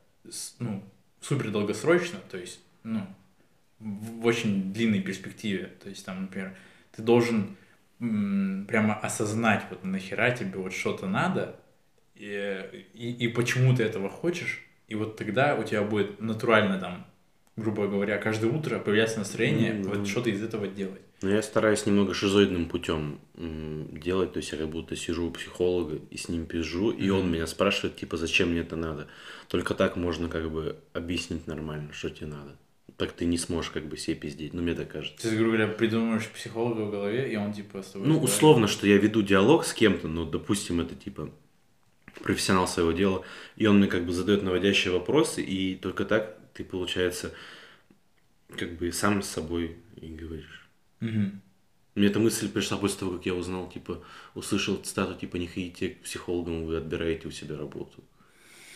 [0.60, 0.84] ну,
[1.20, 3.06] супер долгосрочно, то есть, ну,
[3.80, 5.68] в очень длинной перспективе.
[5.82, 6.56] То есть, там, например,
[6.92, 7.58] ты должен
[8.00, 11.60] прямо осознать, вот нахера тебе вот что-то надо,
[12.16, 17.06] и, и, и почему ты этого хочешь, и вот тогда у тебя будет натурально там,
[17.62, 19.90] грубо говоря, каждое утро появляться настроение да.
[19.90, 21.02] вот что-то из этого делать.
[21.22, 26.00] Но я стараюсь немного шизоидным путем делать, то есть я как будто сижу у психолога
[26.10, 29.08] и с ним пизжу, и он меня спрашивает, типа, зачем мне это надо.
[29.48, 32.58] Только так можно как бы объяснить нормально, что тебе надо.
[32.98, 35.30] Так ты не сможешь как бы себе пиздеть, ну мне так кажется.
[35.30, 38.30] Ты, грубо говоря, придумываешь психолога в голове, и он типа с тобой Ну, разговаривает.
[38.30, 41.30] условно, что я веду диалог с кем-то, но, допустим, это типа
[42.24, 43.24] профессионал своего дела,
[43.56, 47.34] и он мне как бы задает наводящие вопросы, и только так ты, получается,
[48.58, 50.70] как бы сам с собой и говоришь.
[51.00, 51.42] Мгм.
[51.96, 54.02] Мне эта мысль пришла после того, как я узнал, типа,
[54.34, 58.04] услышал цитату, типа, не ходите к психологам, вы отбираете у себя работу.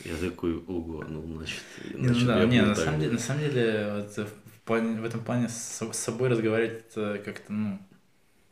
[0.03, 1.61] Я такой, ого, ну, значит,
[1.93, 4.61] Не, ну значит, да, я не, на самом, деле, на самом деле, вот, э, в,
[4.65, 7.79] плане- в этом плане с, с собой разговаривать это как-то, ну,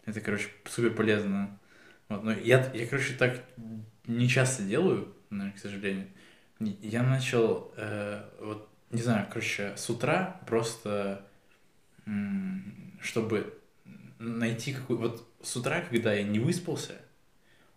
[0.05, 1.59] это, короче, супер полезно.
[2.09, 3.43] Вот, но я, я, короче, так
[4.07, 6.07] не часто делаю, наверное, к сожалению.
[6.59, 11.25] Я начал, э, вот, не знаю, короче, с утра просто,
[13.01, 13.57] чтобы
[14.19, 14.99] найти какую...
[14.99, 16.93] Вот с утра, когда я не выспался,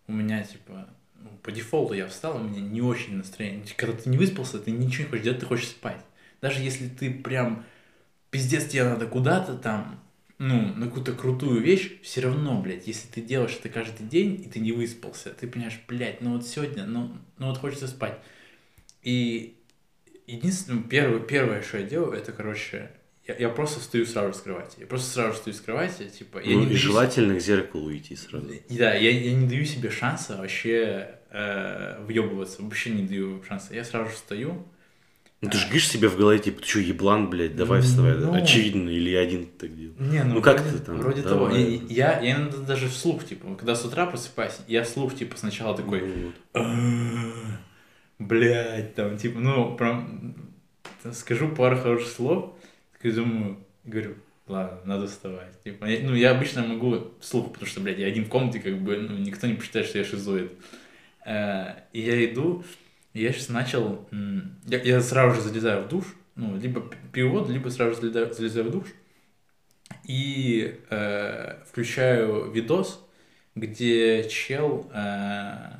[0.06, 3.64] у меня, типа, ну, по дефолту я встал, у меня не очень настроение.
[3.76, 6.00] Когда ты не выспался, ты ничего не хочешь делать, ты хочешь спать.
[6.40, 7.64] Даже если ты прям
[8.30, 10.00] пиздец тебе надо куда-то там,
[10.38, 14.48] ну, на какую-то крутую вещь, все равно, блядь, если ты делаешь это каждый день, и
[14.48, 18.18] ты не выспался, ты понимаешь, блядь, ну вот сегодня, ну, ну вот хочется спать.
[19.02, 19.56] И
[20.26, 22.90] единственное, первое, первое, что я делаю, это, короче,
[23.26, 24.76] я, я просто встаю сразу с кровати.
[24.80, 26.38] Я просто сразу встаю с кровати, типа...
[26.44, 28.46] Я ну, не и желательно к зеркалу уйти сразу.
[28.70, 33.74] Да, я, я не даю себе шанса вообще э, въебываться, вообще не даю шанса.
[33.74, 34.66] Я сразу встаю,
[35.42, 38.16] ну ты же говоришь себе в голове, типа, ты что, еблан, блядь, давай вставай.
[38.16, 39.94] Ну, Очевидно, или я один так делаю.
[39.98, 41.50] Не, ну, Ну, как вроде, ты там, Вроде давай.
[41.50, 41.56] того.
[41.56, 45.76] И- Я, я иногда даже вслух, типа, когда с утра просыпаюсь, я вслух, типа, сначала
[45.76, 46.34] такой, Вот.
[48.18, 50.34] «А, блядь, там, типа, ну, прям,
[51.12, 52.54] скажу пару хороших слов,
[52.92, 54.14] такой думаю, говорю,
[54.46, 55.62] ладно, надо вставать.
[55.62, 58.78] Типа, я- ну, я обычно могу вслух, потому что, блядь, я один в комнате, как
[58.80, 60.52] бы, ну, никто не посчитает, что я шизоид.
[61.26, 62.64] Э, И я иду,
[63.14, 64.08] и я сейчас начал,
[64.66, 66.04] я, я сразу же залезаю в душ,
[66.36, 68.88] ну, либо пью либо сразу же залезаю, залезаю в душ,
[70.04, 73.04] и э, включаю видос,
[73.54, 75.70] где чел, э,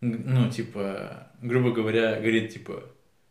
[0.00, 2.84] ну, типа, грубо говоря, говорит, типа,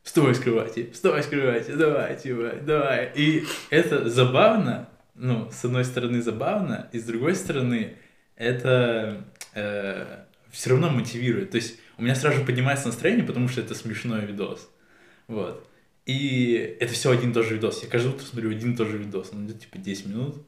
[0.03, 3.11] вставай с кровати, вставай с кровати, давай, типа, давай.
[3.15, 7.95] И это забавно, ну, с одной стороны забавно, и с другой стороны
[8.35, 9.25] это
[10.51, 11.51] все равно мотивирует.
[11.51, 14.69] То есть у меня сразу же поднимается настроение, потому что это смешной видос.
[15.27, 15.67] Вот.
[16.05, 17.83] И это все один и тот же видос.
[17.83, 19.29] Я каждое утро смотрю один и тот же видос.
[19.31, 20.43] Он идет типа 10 минут.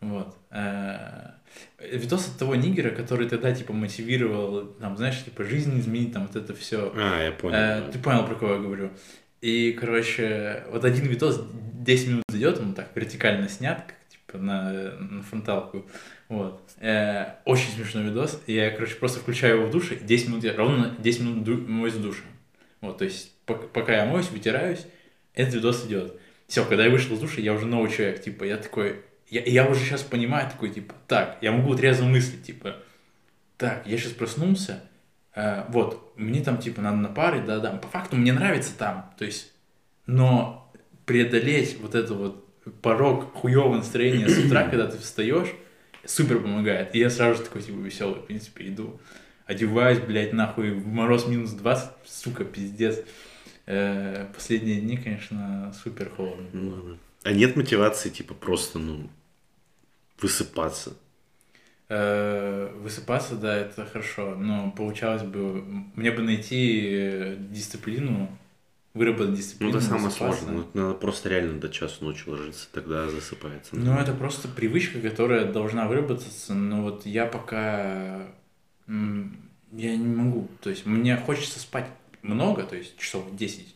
[0.00, 0.36] Вот.
[0.50, 1.34] Э,
[1.78, 6.36] Видос от того нигера, который тогда типа мотивировал, там, знаешь, типа жизнь изменить, там вот
[6.36, 6.92] это все.
[6.96, 7.54] А, я понял.
[7.56, 7.90] Э, да.
[7.92, 8.90] Ты понял, про кого я говорю.
[9.40, 14.92] И, короче, вот один видос 10 минут идет, он так вертикально снят, как типа на,
[14.98, 15.84] на фронталку.
[16.28, 16.62] Вот.
[16.80, 18.40] Э, очень смешной видос.
[18.46, 21.44] И я, короче, просто включаю его в душе, и 10 минут, я ровно 10 минут
[21.44, 22.22] ду- моюсь в душе.
[22.80, 24.86] Вот, то есть, пок- пока я моюсь, вытираюсь,
[25.34, 26.18] этот видос идет.
[26.46, 28.96] Все, когда я вышел из душа, я уже новый человек, типа, я такой,
[29.30, 32.76] я, я уже сейчас понимаю, такой, типа, так, я могу трезво мыслить, типа,
[33.56, 34.82] так, я сейчас проснулся,
[35.34, 39.24] э, вот, мне там, типа, надо на пары, да-да, по факту мне нравится там, то
[39.24, 39.52] есть,
[40.06, 40.72] но
[41.06, 42.44] преодолеть вот это вот
[42.82, 45.48] порог хуевого настроения с утра, когда ты встаешь,
[46.04, 46.94] супер помогает.
[46.94, 49.00] И я сразу же такой, типа, веселый, в принципе, иду,
[49.46, 53.00] одеваюсь, блядь, нахуй, в мороз минус 20, сука, пиздец.
[53.66, 56.46] Э, последние дни, конечно, супер холодно.
[56.52, 56.98] Ну.
[57.24, 59.08] А нет мотивации, типа, просто, ну,
[60.20, 60.94] высыпаться.
[61.88, 65.62] Э, Высыпаться, да, это хорошо, но получалось бы,
[65.96, 68.28] мне бы найти дисциплину,
[68.94, 69.76] выработать Ну, дисциплину.
[69.76, 70.54] это самое сложное.
[70.54, 73.76] Ну, надо просто реально до часу ночи ложиться, тогда засыпается.
[73.76, 78.26] Ну, это просто привычка, которая должна выработаться, но вот я пока...
[78.86, 81.88] Я не могу, то есть мне хочется спать
[82.22, 83.74] много, то есть часов 10,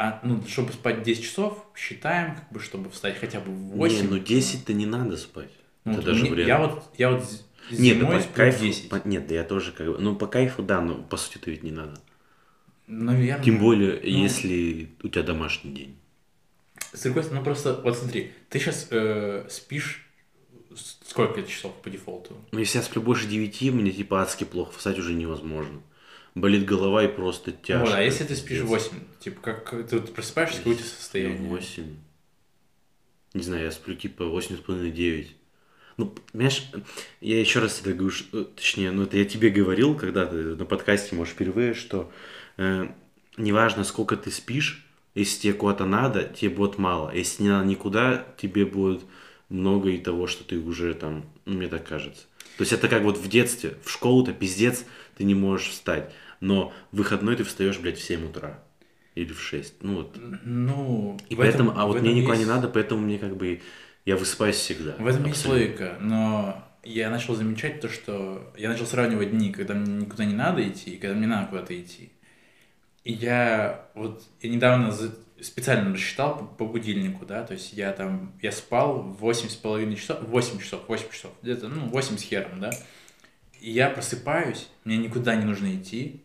[0.00, 3.96] а, ну, чтобы спать 10 часов, считаем, как бы, чтобы встать хотя бы в 8.
[3.96, 5.50] Не, ну 10-то не надо спать.
[5.84, 6.48] Ну, это вот даже мне- вредно.
[6.48, 7.22] Я вот, я вот
[7.70, 8.88] Нет, ну, зимой по сплю кайфу, 10.
[8.88, 11.50] по- нет, да я тоже как бы, ну по кайфу, да, но по сути это
[11.50, 12.00] ведь не надо.
[12.86, 13.44] Наверное.
[13.44, 14.06] Тем более, Ну.
[14.22, 15.96] если у тебя домашний день.
[16.92, 18.88] С другой стороны, ну просто, вот смотри, ты сейчас
[19.52, 20.06] спишь
[20.74, 22.36] с- сколько часов по дефолту?
[22.52, 25.80] Ну, если я сплю больше 9, мне типа адски плохо, встать уже невозможно.
[26.40, 27.86] Болит голова и просто тяжко.
[27.86, 28.68] Вот, а если ты спишь пиздец.
[28.68, 31.38] 8, типа, как ты вот просыпаешься, какое у тебя состояние?
[31.38, 31.96] 8.
[33.34, 35.28] Не знаю, я сплю типа 8,5-9.
[35.96, 36.70] Ну, понимаешь,
[37.20, 40.64] я еще раз это говорю, что- точнее, ну это я тебе говорил, когда ты на
[40.64, 42.10] подкасте, может, впервые, что
[42.56, 42.86] э,
[43.36, 47.12] неважно, сколько ты спишь, если тебе куда-то надо, тебе будет мало.
[47.12, 49.02] Если не надо никуда, тебе будет
[49.48, 52.24] много и того, что ты уже там, ну, мне так кажется.
[52.56, 54.84] То есть это как вот в детстве, в школу-то пиздец,
[55.16, 56.12] ты не можешь встать.
[56.40, 58.62] Но в выходной ты встаешь, блядь, в 7 утра.
[59.14, 59.82] Или в 6.
[59.82, 60.16] Ну вот.
[60.44, 63.60] Ну, И поэтому, этом- а вот мне никуда не есть- надо, поэтому мне как бы,
[64.04, 64.92] я высыпаюсь всегда.
[64.98, 65.50] В этом есть Абсолютно.
[65.66, 70.34] логика, но я начал замечать то, что я начал сравнивать дни, когда мне никуда не
[70.34, 72.10] надо идти, и когда мне надо куда-то идти.
[73.04, 77.92] И я вот, я недавно за- специально рассчитал по, по будильнику, да, то есть я
[77.92, 82.22] там, я спал 8 с половиной часов, 8 часов, 8 часов, где-то, ну, 8 с
[82.22, 82.70] хером, да.
[83.60, 86.22] И я просыпаюсь, мне никуда не нужно идти,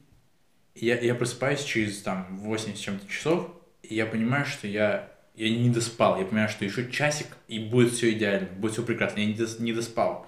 [0.76, 3.50] я, я просыпаюсь через там 8 с чем-то часов,
[3.84, 6.20] и я понимаю, что я, я не доспал.
[6.20, 9.20] Я понимаю, что еще часик, и будет все идеально, будет все прекрасно.
[9.20, 10.28] Я не, дос- не доспал.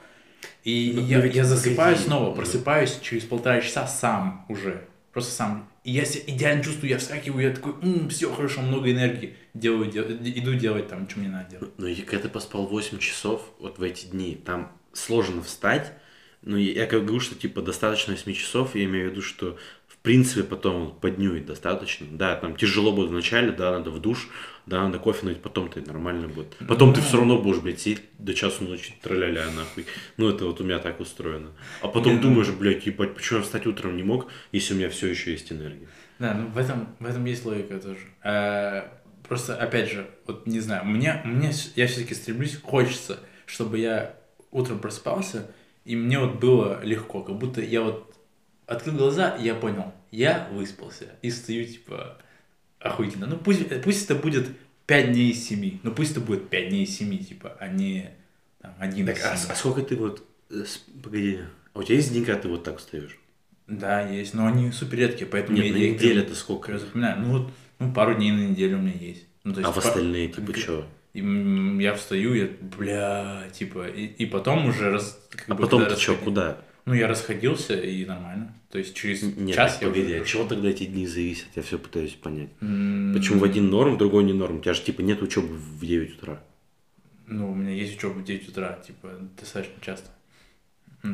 [0.63, 4.87] И я, но ведь я засыпаю снова, просыпаюсь через полтора часа сам уже.
[5.11, 5.69] Просто сам.
[5.83, 7.73] И я себя идеально чувствую, я вскакиваю, я такой,
[8.09, 9.35] все хорошо, много энергии.
[9.53, 11.69] Делаю, дел- иду делать там, что мне надо делать.
[11.77, 15.93] Ну, и когда ты поспал 8 часов, вот в эти дни, там сложно встать.
[16.41, 19.57] Ну, я как говорю, что, типа, достаточно 8 часов, я имею в виду, что
[20.05, 22.07] принципе, потом он поднюет достаточно.
[22.09, 24.29] Да, там тяжело будет вначале, да, надо в душ,
[24.65, 26.55] да, надо кофе налить, потом ты нормально будет.
[26.67, 29.85] Потом ты все равно будешь, блядь, сидеть до часу ночи, траля нахуй.
[30.17, 31.49] Ну, это вот у меня так устроено.
[31.81, 34.77] А потом Не, ну- думаешь, блядь, ебать, почему я встать утром не мог, если у
[34.77, 35.87] меня все еще есть энергия.
[36.19, 37.99] Да, ну в этом, в этом есть логика тоже.
[38.23, 38.89] А,
[39.27, 44.15] просто, опять же, вот не знаю, мне, мне я все-таки стремлюсь, хочется, чтобы я
[44.51, 45.51] утром просыпался,
[45.83, 48.14] и мне вот было легко, как будто я вот
[48.67, 52.17] открыл глаза, и я понял, я выспался, и стою, типа,
[52.79, 53.25] охуительно.
[53.27, 54.47] Ну пусть, пусть это будет
[54.87, 58.09] 5 дней из 7, ну пусть это будет 5 дней из 7, типа, а не
[58.61, 59.51] там, один Так, из а, 7.
[59.51, 60.63] а сколько ты вот, э,
[61.03, 61.39] погоди,
[61.73, 63.17] а у тебя есть дни, когда ты вот так встаешь?
[63.67, 66.35] Да, есть, но они супер редкие, поэтому Нет, я, на я их неделе прям- это
[66.35, 66.67] сколько?
[66.67, 67.19] прям запоминаю.
[67.21, 69.25] Ну вот, ну, пару дней на неделю у меня есть.
[69.43, 70.87] Ну, то А есть в пар- остальные, типа, что?
[71.13, 71.19] И,
[71.81, 75.95] я встаю, я, бля, типа, и, и потом уже раз, как А бы, потом ты
[75.95, 76.57] что, расходи- куда?
[76.85, 78.53] Ну, я расходился, и нормально.
[78.69, 80.21] То есть через Нет, час так, я погоди, уже...
[80.21, 81.47] от чего тогда эти дни зависят?
[81.55, 82.49] Я все пытаюсь понять.
[82.61, 84.57] М, Почему в один норм, в другой не норм?
[84.57, 86.43] У тебя же типа нет учебы в 9 утра.
[87.27, 90.09] Ну, у меня есть учеба в 9 утра, типа, достаточно часто.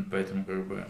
[0.10, 0.86] Поэтому, как бы...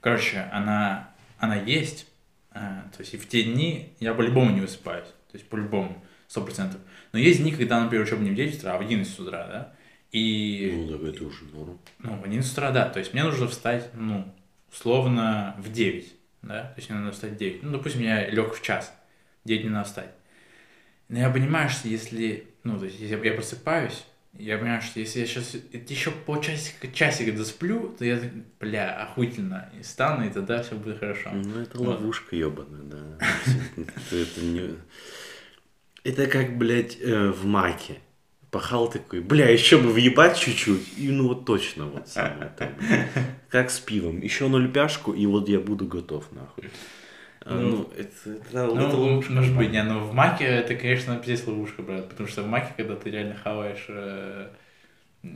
[0.00, 2.06] Короче, она, она есть.
[2.50, 5.06] а, то есть, и в те дни я по-любому не высыпаюсь.
[5.30, 6.80] То есть, по-любому, сто процентов.
[7.12, 9.72] Но есть дни, когда, например, учеба не в 9 утра, а в 11 утра, да?
[10.12, 10.72] И...
[10.76, 11.78] Ну, так это уже норм.
[11.98, 12.88] Ну, 11 утра, да.
[12.88, 14.30] То есть, мне нужно встать, ну,
[14.70, 16.64] условно, в 9, да?
[16.64, 17.62] То есть, мне надо встать в 9.
[17.62, 18.92] Ну, допустим, я лег в час.
[19.44, 20.10] В 9 мне надо встать.
[21.08, 24.04] Но я понимаю, что если, ну, то есть, если я просыпаюсь,
[24.38, 28.18] я понимаю, что если я сейчас еще полчасика, часика досплю, то я,
[28.60, 31.30] бля, охуительно, и стану, и тогда все будет хорошо.
[31.32, 32.00] Ну, это Вот.
[32.00, 33.18] ловушка ебаная, да.
[33.76, 34.74] Это- Это не...
[36.04, 37.98] Это как, блядь, э, в маке.
[38.52, 43.08] Пахал такой, бля, еще бы въебать чуть-чуть, и ну вот точно вот самое бля.
[43.48, 44.20] Как с пивом.
[44.20, 46.64] Еще ноль пяшку, и вот я буду готов, нахуй.
[47.46, 49.32] А, Ну, Ну, это, это, Ну, это ловушка.
[49.32, 52.74] может быть, не, но в маке это, конечно, пиздец ловушка, брат, потому что в маке,
[52.76, 53.88] когда ты реально хаваешь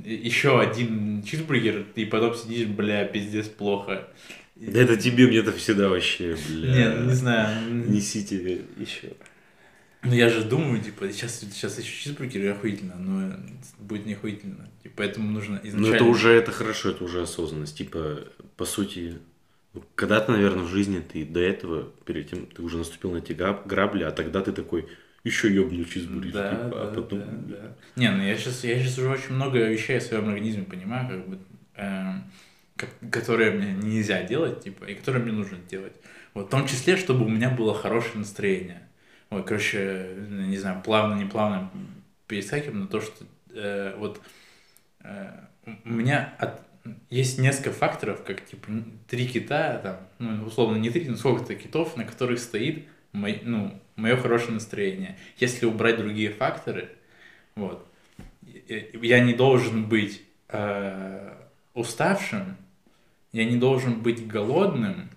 [0.05, 4.09] еще один чизбургер, и потом сидишь, бля, пиздец, плохо.
[4.57, 6.75] Да это тебе, мне-то всегда вообще, бля.
[6.75, 7.89] Не, ну, не знаю.
[7.89, 9.15] Несите еще.
[10.03, 13.37] Ну я же думаю, типа, сейчас, сейчас еще чизбургер и охуительно, но
[13.79, 14.69] будет не охуительно.
[14.83, 15.97] Типа, поэтому нужно Ну, изначально...
[15.97, 17.77] это уже, это хорошо, это уже осознанность.
[17.77, 18.21] Типа,
[18.57, 19.19] по сути,
[19.75, 23.33] ну, когда-то, наверное, в жизни ты до этого, перед тем, ты уже наступил на эти
[23.33, 24.89] граб- грабли, а тогда ты такой,
[25.25, 27.21] еще ебну чизбургер, Да, типа, да, а потом...
[27.21, 27.77] да, да.
[27.97, 31.29] Не, ну я сейчас, я сейчас уже очень много вещей о своем организме понимаю, как
[31.29, 31.39] бы,
[32.77, 35.95] ко- которые мне нельзя делать, типа, и которые мне нужно делать.
[36.35, 38.86] Вот, в том числе, чтобы у меня было хорошее настроение.
[39.31, 41.71] Вот, короче, не знаю, плавно, не плавно
[42.27, 44.21] перескакиваем на то, что э, вот
[45.01, 45.31] э,
[45.85, 46.63] у меня от-
[47.11, 48.69] есть несколько факторов, как типа
[49.09, 53.81] три кита, там, ну, условно не три, но сколько-то китов, на которых стоит мой, ну,
[53.97, 55.19] мое хорошее настроение.
[55.39, 56.91] Если убрать другие факторы,
[57.57, 57.87] вот,
[58.69, 61.35] я не должен быть э,
[61.75, 62.57] уставшим,
[63.33, 65.11] я не должен быть голодным,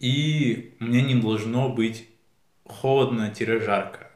[0.00, 2.08] и мне не должно быть
[2.68, 4.10] холодно-жарко.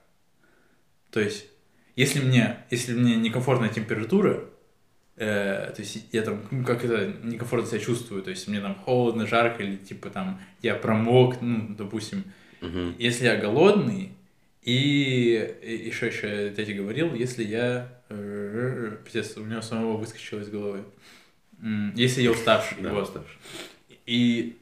[1.11, 1.47] То есть,
[1.97, 4.45] если мне, если мне некомфортная температура,
[5.17, 8.75] э, то есть я там ну, как это некомфортно себя чувствую, то есть мне там
[8.75, 12.25] холодно, жарко или типа там я промок, ну, допустим,
[12.61, 12.95] Мгм.
[12.99, 14.13] если я голодный,
[14.63, 17.89] и, и еще я тебе говорил, если я...
[18.09, 20.85] э, Пиздец, у меня самого выскочило из головы.
[21.97, 22.79] Если я уставший.
[22.81, 23.05] Да, вот.
[23.05, 23.37] уставший.
[24.07, 24.57] И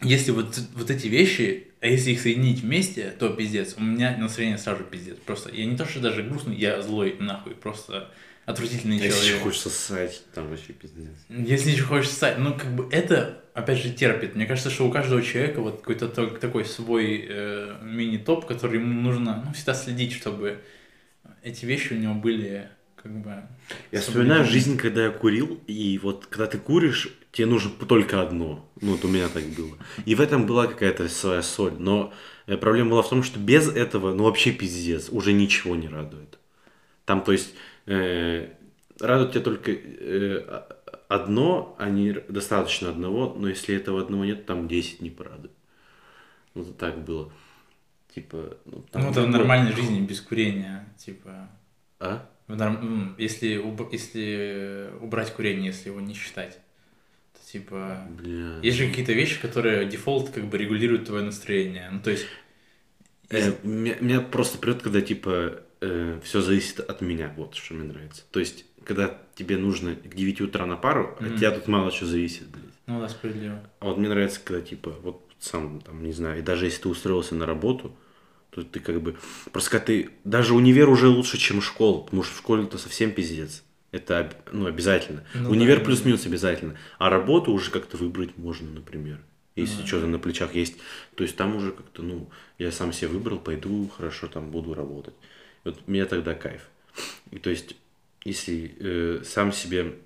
[0.00, 3.74] если вот, вот эти вещи, а если их соединить вместе, то пиздец.
[3.78, 5.16] У меня настроение сразу пиздец.
[5.24, 7.54] Просто я не то, что даже грустный, я злой нахуй.
[7.54, 8.10] Просто
[8.46, 9.42] отвратительный А Если человек.
[9.42, 11.10] хочется ссать, там вообще пиздец.
[11.28, 14.34] Если еще хочешь стать, ну как бы это, опять же, терпит.
[14.34, 19.00] Мне кажется, что у каждого человека вот какой-то то- такой свой э, мини-топ, который ему
[19.00, 20.60] нужно ну, всегда следить, чтобы
[21.42, 22.68] эти вещи у него были
[23.02, 23.42] как бы...
[23.90, 28.68] Я вспоминаю жизнь, когда я курил, и вот когда ты куришь, тебе нужно только одно.
[28.80, 29.76] Ну, вот у меня так было.
[30.04, 31.74] И в этом была какая-то своя соль.
[31.78, 32.12] Но
[32.46, 36.38] э, проблема была в том, что без этого, ну, вообще пиздец, уже ничего не радует.
[37.04, 37.54] Там, то есть,
[37.86, 38.48] э,
[39.00, 40.78] радует тебя только э, а-
[41.08, 45.52] одно, а не достаточно одного, но если этого одного нет, там 10 не порадует.
[46.54, 47.32] Вот так было.
[48.14, 51.48] Типа, ну, там Ну, это нормальной жизни без курения, типа...
[52.00, 52.28] А?
[52.48, 56.58] М, Если, уб- если убрать курение, если его не считать,
[57.34, 58.06] то типа...
[58.10, 58.58] Бля.
[58.62, 61.88] Есть же какие-то вещи, которые дефолт как бы регулируют твое настроение.
[61.90, 62.26] Ну, то есть...
[63.30, 65.62] Э, меня, меня просто прет, когда типа
[66.24, 68.22] все зависит от меня, вот что мне нравится.
[68.32, 72.06] То есть, когда тебе нужно к 9 утра на пару, от тебя тут мало чего
[72.06, 72.64] зависит, блядь.
[72.86, 73.60] Ну да, справедливо.
[73.80, 76.88] А вот мне нравится, когда, типа, вот сам, там, не знаю, и даже если ты
[76.88, 77.94] устроился на работу,
[78.62, 79.16] то ты как бы...
[79.52, 80.10] Просто когда ты...
[80.24, 83.62] Даже универ уже лучше, чем школа, потому что в школе-то совсем пиздец.
[83.90, 85.24] Это ну, обязательно.
[85.34, 86.76] Ну универ да, плюс-минус обязательно.
[86.98, 89.20] А работу уже как-то выбрать можно, например.
[89.56, 90.76] Если Ну, что-то на плечах есть.
[91.14, 92.28] То есть там уже как-то, ну,
[92.58, 95.14] я сам себе выбрал, пойду, хорошо, там буду работать.
[95.64, 96.68] Вот мне тогда кайф.
[97.30, 97.74] И то есть,
[98.24, 99.96] если э, сам себе,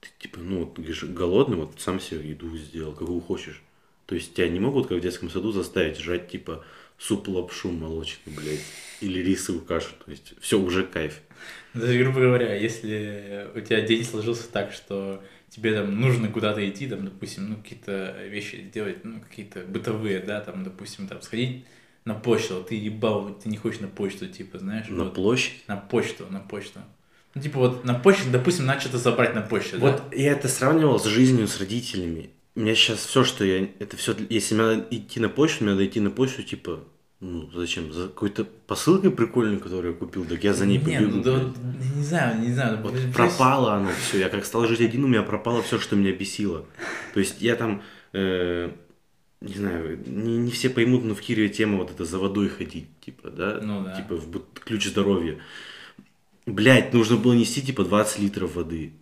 [0.00, 3.62] ты, типа, ну, вот, говоришь, голодный, вот сам себе еду сделал, какую хочешь.
[4.06, 6.64] То есть тебя не могут, как в детском саду, заставить жрать, типа,
[6.98, 8.60] суп лапшу молочный, блядь,
[9.00, 9.90] или рисовую кашу.
[10.04, 11.20] То есть все уже кайф.
[11.74, 16.66] То есть, грубо говоря, если у тебя день сложился так, что тебе там нужно куда-то
[16.68, 21.66] идти, там, допустим, ну, какие-то вещи сделать, ну, какие-то бытовые, да, там, допустим, там, сходить
[22.04, 25.66] на почту, ты ебал, ты не хочешь на почту, типа, знаешь, На вот, площадь.
[25.68, 26.80] на почту, на почту.
[27.34, 30.16] Ну, типа, вот на почту, допустим, надо что-то забрать на почте, Вот да?
[30.16, 32.30] я это сравнивал с жизнью с родителями.
[32.56, 33.68] У меня сейчас все, что я...
[33.78, 34.16] Это все...
[34.30, 36.80] Если мне надо идти на почту, мне надо идти на почту, типа...
[37.20, 37.92] Ну, зачем?
[37.92, 41.16] За какой-то посылкой прикольной, которую я купил, так я за ней Не, побегу.
[41.16, 41.52] ну, да,
[41.94, 42.80] не знаю, не знаю.
[42.82, 44.18] Вот блин, пропало оно все.
[44.18, 46.64] Я как стал жить один, у меня пропало все, что меня бесило.
[47.12, 47.82] То есть я там,
[48.12, 48.70] э,
[49.40, 52.88] не знаю, не, не все поймут, но в Киеве тема вот это за водой ходить,
[53.00, 53.60] типа, да?
[53.62, 53.96] Ну да.
[53.96, 55.38] Типа в ключ здоровья.
[56.46, 58.92] Блять, нужно было нести типа 20 литров воды.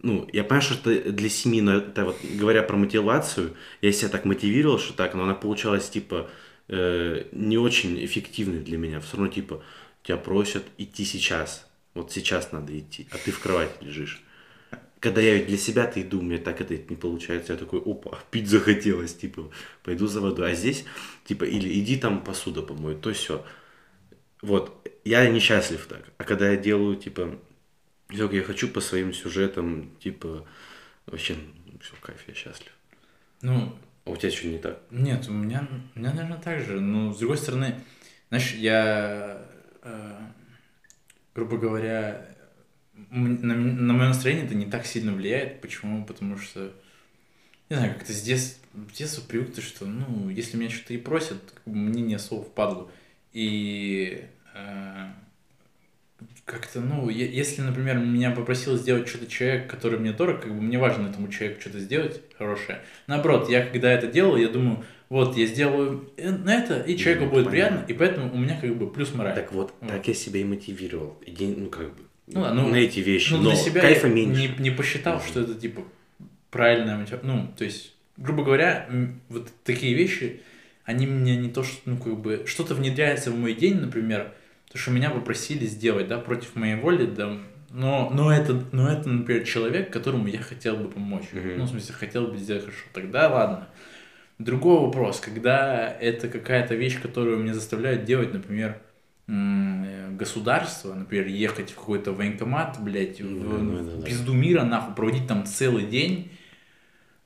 [0.00, 4.08] Ну, я понимаю, что это для семьи, но это вот, говоря про мотивацию, я себя
[4.08, 6.30] так мотивировал, что так, но она получалась, типа,
[6.68, 9.00] э, не очень эффективной для меня.
[9.00, 9.62] Все равно, типа,
[10.04, 11.66] тебя просят идти сейчас.
[11.94, 14.22] Вот сейчас надо идти, а ты в кровати лежишь.
[15.00, 17.52] Когда я для себя-то иду, меня так это не получается.
[17.52, 19.50] Я такой, опа, пить захотелось, типа,
[19.82, 20.52] пойду за водой.
[20.52, 20.84] А здесь,
[21.24, 23.44] типа, или иди там посуда помой, то все.
[24.42, 26.04] Вот, я несчастлив так.
[26.18, 27.38] А когда я делаю, типа,
[28.08, 30.46] все, я хочу по своим сюжетам, типа,
[31.06, 31.36] вообще,
[31.80, 32.72] все, кайф, я счастлив.
[33.42, 34.80] Ну, А у тебя что не так?
[34.90, 36.80] Нет, у меня, у меня, наверное, так же.
[36.80, 37.80] Но, с другой стороны,
[38.30, 39.46] знаешь, я,
[39.82, 40.20] э,
[41.34, 42.26] грубо говоря,
[43.10, 45.60] на, на мое настроение это не так сильно влияет.
[45.60, 46.04] Почему?
[46.04, 46.72] Потому что,
[47.68, 50.98] не знаю, как-то с детства, с детства привык, то, что, ну, если меня что-то и
[50.98, 52.90] просят, как бы мне не особо впадло.
[53.32, 55.12] И э,
[56.44, 60.78] как-то, ну, если, например, меня попросил сделать что-то человек, который мне дорог, как бы мне
[60.78, 62.80] важно этому человеку что-то сделать хорошее.
[63.06, 67.24] Наоборот, я когда это делал, я думаю, вот, я сделаю э, на это, и человеку
[67.26, 67.50] Ну, будет понятно.
[67.78, 69.34] приятно, и поэтому у меня как бы плюс мораль.
[69.34, 69.90] Так вот, Вот.
[69.90, 71.18] так я себя и мотивировал.
[71.24, 73.32] Иди, ну, как бы, Ну да, ну, на эти вещи.
[73.32, 74.40] Ну, но для себя кайфа меньше.
[74.40, 75.26] Не, не посчитал, Мгм.
[75.26, 75.82] что это, типа,
[76.50, 77.26] правильная мотивация.
[77.26, 78.88] Ну, то есть, грубо говоря,
[79.28, 80.40] вот такие вещи,
[80.84, 84.32] они мне не то, что, ну, как бы, что-то внедряется в мой день, например,
[84.70, 87.38] то, что меня попросили сделать, да, против моей воли, да,
[87.70, 91.26] но, но, это, но это, например, человек, которому я хотел бы помочь.
[91.32, 91.58] Мгм.
[91.58, 92.84] Ну, в смысле, хотел бы сделать хорошо.
[92.92, 93.68] Тогда ладно.
[94.38, 98.80] Другой вопрос, когда это какая-то вещь, которую мне заставляют делать, например,
[100.16, 104.06] государство, например, ехать в какой-то военкомат, блядь, в, да, в да.
[104.06, 106.30] пизду мира, нахуй, проводить там целый день,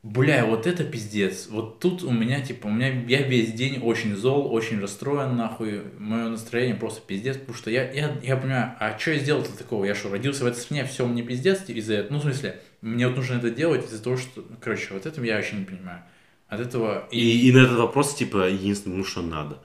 [0.02, 1.46] бля, вот это пиздец.
[1.48, 5.82] Вот тут у меня, типа, у меня, я весь день очень зол, очень расстроен, нахуй,
[5.98, 9.84] мое настроение просто пиздец, потому что я, я, я понимаю, а что я сделал-то такого?
[9.84, 12.14] Я что, родился в этой стране, все, мне пиздец из-за этого?
[12.14, 15.36] Ну, в смысле, мне вот нужно это делать из-за того, что, короче, вот это я
[15.36, 16.02] вообще не понимаю.
[16.48, 17.08] От этого...
[17.10, 19.58] И, и на этот вопрос, типа, единственное, ну что надо.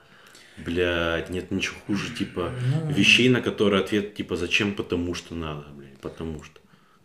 [0.56, 2.52] Блядь, нет ничего хуже, типа,
[2.84, 2.90] Ну.
[2.90, 6.57] вещей, на которые ответ, типа, зачем, потому что надо, блядь, потому что.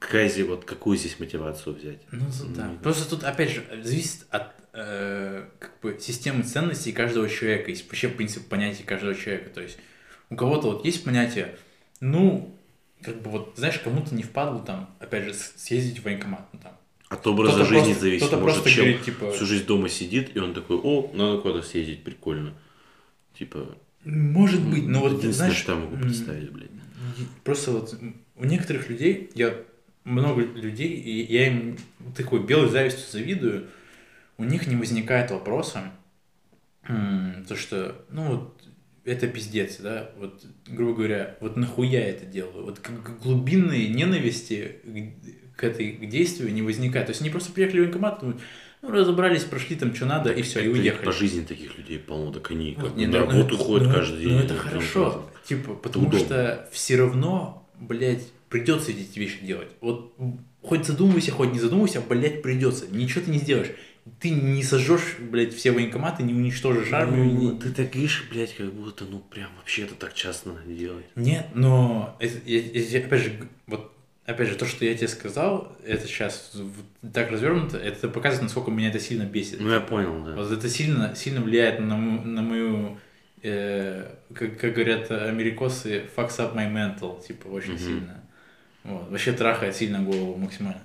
[0.10, 2.00] Здесь, вот, какую здесь мотивацию взять?
[2.12, 2.26] Ну,
[2.56, 2.68] да.
[2.68, 7.86] Ну, Просто тут, опять же, зависит от э, как бы системы ценностей каждого человека, есть
[7.88, 9.50] вообще принцип понятия каждого человека.
[9.50, 9.78] То есть
[10.30, 11.56] у кого-то вот есть понятие,
[12.00, 12.56] ну,
[13.02, 16.78] как бы вот, знаешь, кому-то не впадло там, опять же, съездить в военкомат, ну, там.
[17.10, 18.28] От образа Кто-то жизни просто- зависит.
[18.28, 21.66] кто-то Может, просто говорит, типа- всю жизнь дома сидит, и он такой, о, надо куда-то
[21.68, 22.54] съездить, прикольно.
[23.38, 26.70] Типа, Может быть, но вот, ты знаешь, что я могу представить, блядь.
[27.44, 27.96] Просто вот
[28.36, 29.56] у некоторых людей, я
[30.04, 31.78] много людей, и я им
[32.16, 33.68] такой белой завистью завидую,
[34.38, 35.92] у них не возникает вопроса,
[36.88, 38.64] то что, ну вот,
[39.06, 42.80] это пиздец, да, вот, грубо говоря, вот нахуя я это делаю, вот
[43.22, 44.80] глубинной ненависти
[45.56, 48.42] к- этой к действию не возникает, то есть они просто приехали в военкомат, думают,
[48.82, 51.06] ну, разобрались, прошли там, что надо, и все, и уехали.
[51.06, 53.64] По жизни таких людей полно, так они Вот, как не, бы на ну, работу ну,
[53.64, 54.34] ходят ну, каждый день.
[54.34, 55.30] Ну, это хорошо.
[55.46, 56.26] Типа, потому удобно.
[56.26, 59.68] что все равно, блядь, придется эти вещи делать.
[59.82, 60.16] Вот
[60.62, 62.86] хоть задумывайся, хоть не задумывайся, блядь, придется.
[62.92, 63.72] Ничего ты не сделаешь.
[64.20, 67.24] ты не сожжешь, блядь, все военкоматы, не уничтожишь армию.
[67.26, 70.72] Ну, не- ты так говоришь, блядь, как будто, ну, прям вообще это так часто надо
[70.74, 71.06] делать.
[71.16, 72.30] Нет, но я-
[72.60, 73.32] я- я- опять же,
[73.66, 73.92] вот
[74.26, 76.52] опять же, то, что я тебе сказал, это сейчас
[77.14, 79.62] так развернуто, это показывает, насколько меня это сильно бесит.
[79.62, 80.36] Ну, я понял, да.
[80.36, 82.98] Вот это сильно, сильно влияет на, на мою,
[83.42, 87.80] э, как, как говорят америкосы, fucks up my mental, типа, очень Мгм.
[87.80, 88.23] сильно.
[88.84, 89.10] Вот.
[89.10, 90.82] Вообще трахает сильно голову максимально.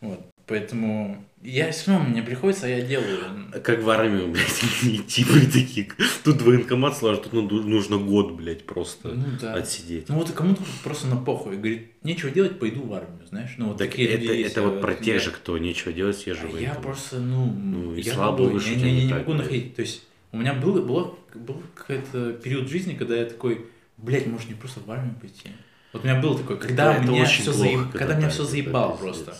[0.00, 0.20] Вот.
[0.46, 3.18] Поэтому я все равно, мне приходится, а я делаю.
[3.64, 5.96] Как в армию, блядь, идти при таких.
[6.22, 9.54] Тут военкомат сложно, тут ну- нужно год, блядь, просто Ну да.
[9.54, 10.08] отсидеть.
[10.08, 11.56] Ну вот кому-то просто на похуй.
[11.56, 13.54] Говорит, нечего делать, пойду в армию, знаешь.
[13.58, 15.58] Ну вот Так такие это, люди есть, это а вот про я- тех же, кто
[15.58, 18.86] нечего делать, те же А я просто, ну, Ну, и я слава могу, я, я-
[18.86, 19.74] я не так, могу находить.
[19.74, 23.66] То есть у меня был, было, был какой-то период жизни, когда я такой,
[23.96, 25.50] блядь, может мне просто в армию пойти.
[25.92, 27.92] Вот у меня был такой, когда Да, меня все заеб...
[27.92, 29.00] когда когда меня все это заебало пиздец.
[29.24, 29.36] просто.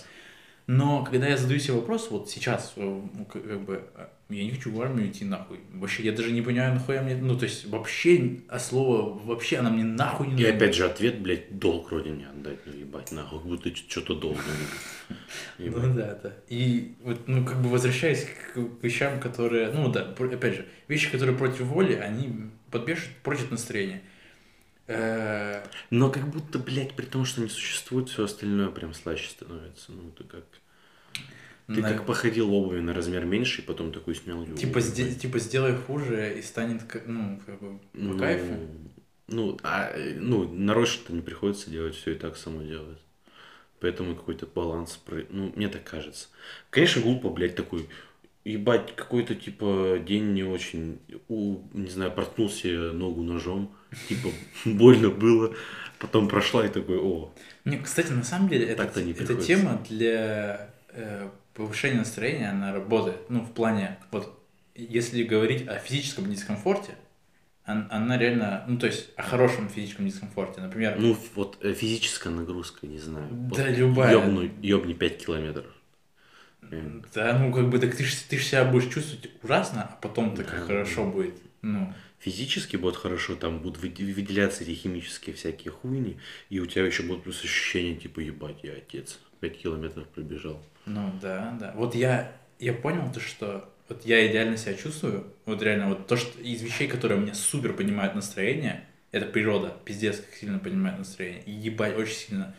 [0.66, 4.51] Но когда я задаю себе вопрос, вот сейчас, э, ну, как бы, а, я не
[4.51, 5.61] хочу в армию идти нахуй.
[5.72, 9.70] Вообще, я даже не понимаю, нахуя мне, ну, то есть, вообще, а слово, вообще, она
[9.70, 10.57] мне нахуй не И нужна.
[10.57, 14.40] опять же ответ, блядь, долг вроде не отдать, ну ебать, нахуй, как будто что-то долго.
[15.59, 16.32] Ну да, да.
[16.49, 21.36] И вот, ну, как бы возвращаясь к вещам, которые, ну да, опять же, вещи, которые
[21.36, 24.03] против воли, они подбешивают, портят настроение.
[24.87, 29.93] Э, Но как будто, блядь, при том, что не существует, все остальное прям слаще становится.
[29.93, 30.45] Ну, ты как...
[31.66, 34.57] Ты на- как походил обуви на размер меньше, и потом такой снял его.
[34.57, 38.55] Типа, сде- типа, сделай хуже и станет, ну, как бы, по Ну, кайфу.
[39.26, 42.99] Ну, а, ну, нарочно-то не приходится делать, все и так само делает.
[43.80, 46.28] Поэтому какой-то баланс, ну, мне так кажется.
[46.70, 47.89] Конечно, глупо, блядь, такой,
[48.45, 53.74] ебать, какой-то, типа, день не очень, у, не знаю, проткнул себе ногу ножом,
[54.09, 54.28] типа,
[54.64, 55.55] больно было,
[55.99, 57.32] потом прошла и такой, о,
[57.64, 63.28] Не, кстати, на самом деле, это, не эта тема для э, повышения настроения, она работает.
[63.28, 64.38] Ну, в плане, вот,
[64.74, 66.94] если говорить о физическом дискомфорте,
[67.66, 70.61] он- она реально, ну, то есть, о хорошем физическом дискомфорте.
[70.61, 73.26] Например, ну, вот э, физическая нагрузка, не знаю.
[73.30, 74.12] Да, вот любая.
[74.12, 75.66] Ёбну, ёбни 5 километров.
[77.14, 80.59] Да, ну как бы так ты ты себя будешь чувствовать ужасно, а потом так Да,
[80.59, 81.11] хорошо да.
[81.11, 81.34] будет.
[81.62, 86.17] Ну, Физически будет хорошо, там будут выде- выделяться эти химические всякие хуйни,
[86.49, 90.62] и у тебя еще будет плюс ощущение, типа, ебать, я отец, 5 километров пробежал.
[90.87, 91.73] ну да, да.
[91.77, 95.27] Вот я, я понял то, что вот я идеально себя чувствую.
[95.45, 99.77] Вот реально, вот то, что из вещей, которые мне супер поднимают настроение, это природа.
[99.85, 101.43] Пиздец, как сильно поднимает настроение.
[101.45, 102.55] И ебать, очень сильно.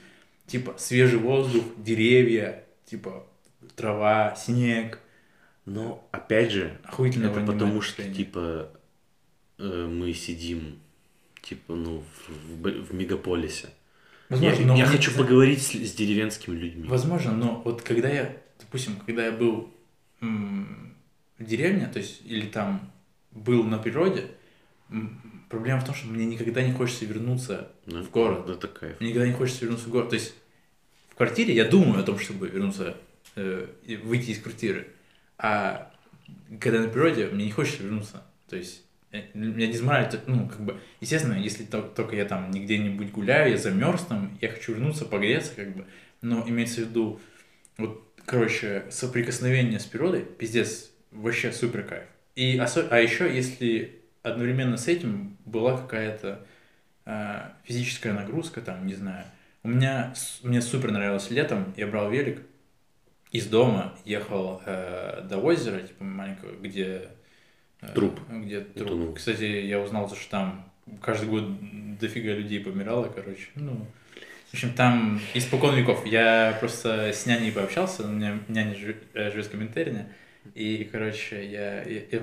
[0.46, 3.28] Типа, свежий воздух, деревья, типа,
[3.76, 5.00] трава, снег.
[5.66, 8.72] Но, опять же, Охуительно это потому что, типа,
[9.58, 10.80] мы сидим,
[11.42, 13.70] типа, ну, в, в в мегаполисе.
[14.30, 16.88] Возможно, я но я хочу поговорить с, с деревенскими людьми.
[16.88, 19.74] Возможно, но вот когда я, допустим, когда я был
[20.20, 22.92] в деревне, то есть, или там
[23.32, 24.28] был на природе,
[25.50, 28.50] проблема в том, что мне никогда не хочется вернуться Ну, в город.
[28.50, 29.00] Это кайф.
[29.00, 30.10] Мне никогда не хочется вернуться в город.
[30.10, 30.34] То есть,
[31.10, 32.98] в квартире я думаю о том, чтобы вернуться,
[33.36, 33.68] э,
[34.04, 34.88] выйти из квартиры.
[35.38, 35.94] А
[36.60, 38.24] когда на природе, мне не хочется вернуться.
[38.50, 43.12] То есть, э, меня дизморалит, ну, как бы, естественно, если то- только я там нигде-нибудь
[43.12, 45.86] гуляю, я замерз там, я хочу вернуться, погреться, как бы,
[46.22, 47.20] но имеется в виду,
[47.78, 52.04] вот, короче, соприкосновение с природой, пиздец, вообще супер кайф.
[52.36, 56.46] И осо- а еще, если одновременно с этим была какая-то
[57.06, 59.26] а, физическая нагрузка, там, не знаю.
[59.64, 62.42] У меня, мне супер нравилось летом, я брал велик
[63.32, 67.10] из дома, ехал э, до озера, типа маленького, где...
[67.82, 68.20] э, Труп.
[68.30, 68.88] Где труп.
[68.88, 69.14] Утонул.
[69.14, 70.72] Кстати, я узнал, что там
[71.02, 71.46] каждый год
[72.00, 73.48] дофига людей помирало, короче.
[73.56, 73.86] Ну,
[74.50, 76.06] в общем, там испокон веков.
[76.06, 78.76] Я просто с няней пообщался, у меня няня
[79.14, 80.06] э, живет в комментарии,
[80.56, 82.22] и, короче, я, я, я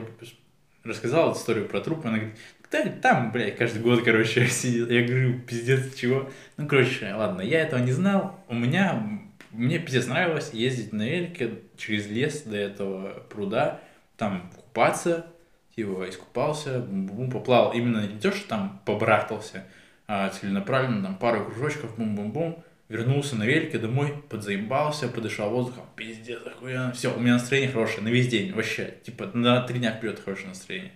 [0.85, 2.37] рассказал эту историю про труп, она говорит,
[2.71, 4.89] да, там, блядь, каждый год, короче, сидел.
[4.89, 6.31] Я говорю, пиздец, чего?
[6.57, 8.41] Ну, короче, ладно, я этого не знал.
[8.49, 13.81] У меня, мне пиздец нравилось ездить на велике через лес до этого пруда,
[14.17, 15.27] там купаться,
[15.75, 17.73] типа, искупался, бум-бум, поплавал.
[17.73, 19.65] Именно не то, что там побрахтался,
[20.07, 26.93] а целенаправленно, там, пару кружочков, бум-бум-бум, вернулся на велике домой, подзаебался, подышал воздухом, пиздец, охуенно,
[26.93, 30.49] все, у меня настроение хорошее на весь день, вообще, типа, на три дня вперед хорошее
[30.49, 30.93] настроение.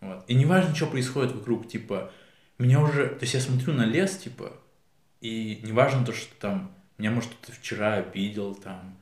[0.00, 0.24] Вот.
[0.28, 2.12] И неважно, что происходит вокруг, типа,
[2.58, 4.52] меня уже, то есть я смотрю на лес, типа,
[5.20, 8.96] и неважно то, что там, меня, может, кто-то вчера обидел, там,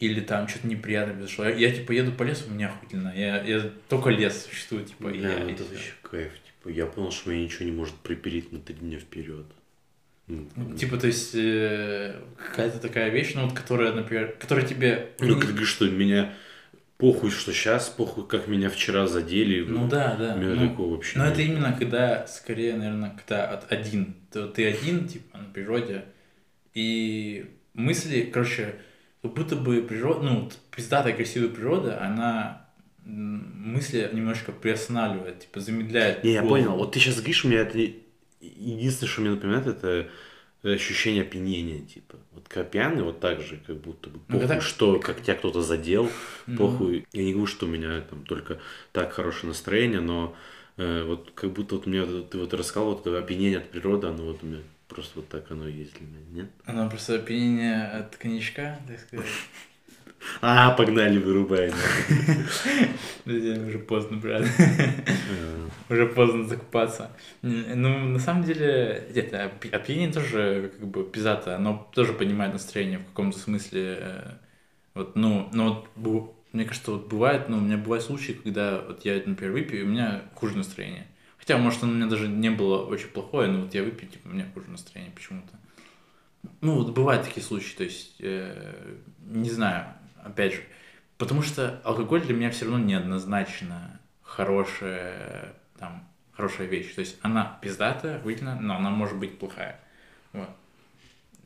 [0.00, 1.44] или там что-то неприятное произошло.
[1.44, 3.12] Я, я, типа, еду по лесу, меня охуительно.
[3.14, 5.72] Я, я только лес существует, типа, и Бля, я, ну и это всё.
[5.72, 6.32] вообще кайф.
[6.32, 9.46] Типа, я понял, что меня ничего не может припереть на три дня вперед.
[10.26, 15.10] Ну, Ну, Типа, то есть, э, какая-то такая вещь, ну, вот, которая, например, которая тебе...
[15.18, 16.32] Ну, как говоришь, что меня
[16.96, 19.64] похуй, что сейчас, похуй, как меня вчера задели.
[19.64, 20.34] Ну да, да.
[20.34, 21.34] У меня ну, такого вообще Но нет.
[21.34, 24.14] это именно когда, скорее, наверное, когда от один.
[24.32, 26.04] То ты один, типа, на природе,
[26.72, 28.76] и мысли, короче,
[29.22, 32.66] как будто бы природа, ну, пиздатая красивая природа, она
[33.04, 36.22] мысли немножко приостанавливает, типа, замедляет.
[36.24, 36.76] Не, я понял.
[36.76, 37.78] Вот ты сейчас говоришь, у меня это
[38.40, 40.08] единственное, что мне напоминает, это
[40.62, 42.16] ощущение опьянения, типа.
[42.32, 45.34] Вот когда пьяный, вот так же, как будто бы Ну, похуй, когда- что, как тебя
[45.34, 46.08] кто-то задел,
[46.46, 47.06] Ну, похуй.
[47.12, 48.58] Я не говорю, что у меня там только
[48.92, 50.34] так хорошее настроение, но
[50.76, 54.06] э, вот как будто вот мне вот, ты вот рассказал, вот это опьянение от природы,
[54.06, 54.60] оно вот у меня
[54.90, 56.50] просто вот так оно и есть для меня, нет?
[56.64, 59.26] Оно просто опьянение от коньячка, так сказать.
[60.42, 61.72] А, погнали, вырубай.
[63.24, 64.44] Подожди, уже поздно, брат.
[65.88, 67.10] Уже поздно закупаться.
[67.42, 73.06] Ну, на самом деле, это опьянение тоже как бы пиздато, оно тоже понимает настроение в
[73.06, 73.98] каком-то смысле.
[74.00, 74.30] э,
[74.94, 79.04] Вот, ну, ну вот, мне кажется, вот бывает, ну, у меня бывают случаи, когда вот
[79.04, 81.06] я, например, выпью, и у меня хуже настроение.
[81.50, 84.28] Хотя, может, оно у меня даже не было очень плохое, но вот я выпью, типа,
[84.28, 85.52] у меня хуже настроение почему-то.
[86.60, 88.94] Ну, вот бывают такие случаи, то есть, э,
[89.26, 89.86] не знаю,
[90.22, 90.60] опять же,
[91.18, 96.94] потому что алкоголь для меня все равно неоднозначно хорошая, там, хорошая вещь.
[96.94, 99.80] То есть она пиздатая, выпьена, но она может быть плохая.
[100.32, 100.50] Вот.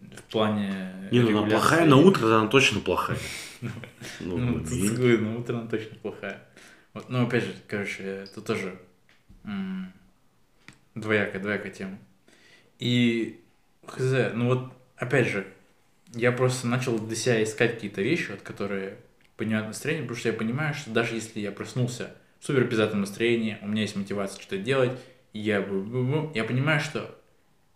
[0.02, 1.08] В плане...
[1.12, 3.16] Не, ну она плохая на утро, она точно плохая.
[4.20, 6.46] Ну, Ну, говорю, на утро она точно плохая.
[6.92, 8.78] Вот, ну, опять же, короче, это тоже
[9.44, 9.92] м,
[10.94, 11.98] двоякая, двоякая тема.
[12.78, 13.40] И,
[13.86, 15.46] хз, ну вот, опять же,
[16.14, 18.96] я просто начал для себя искать какие-то вещи, вот, которые
[19.36, 23.58] поднимают настроение, потому что я понимаю, что даже если я проснулся в супер пиздатом настроении,
[23.62, 24.98] у меня есть мотивация что-то делать,
[25.32, 25.56] я,
[26.34, 27.18] я понимаю, что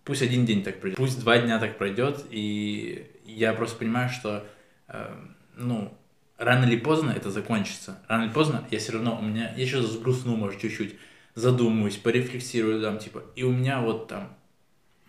[0.05, 4.47] пусть один день так пройдет, пусть два дня так пройдет, и я просто понимаю, что,
[4.87, 5.17] э,
[5.57, 5.93] ну,
[6.39, 7.99] рано или поздно это закончится.
[8.09, 10.95] Рано или поздно я все равно, у меня, я сейчас сгрустну, может, чуть-чуть,
[11.39, 14.35] задумаюсь, порефлексирую там, типа, и у меня вот там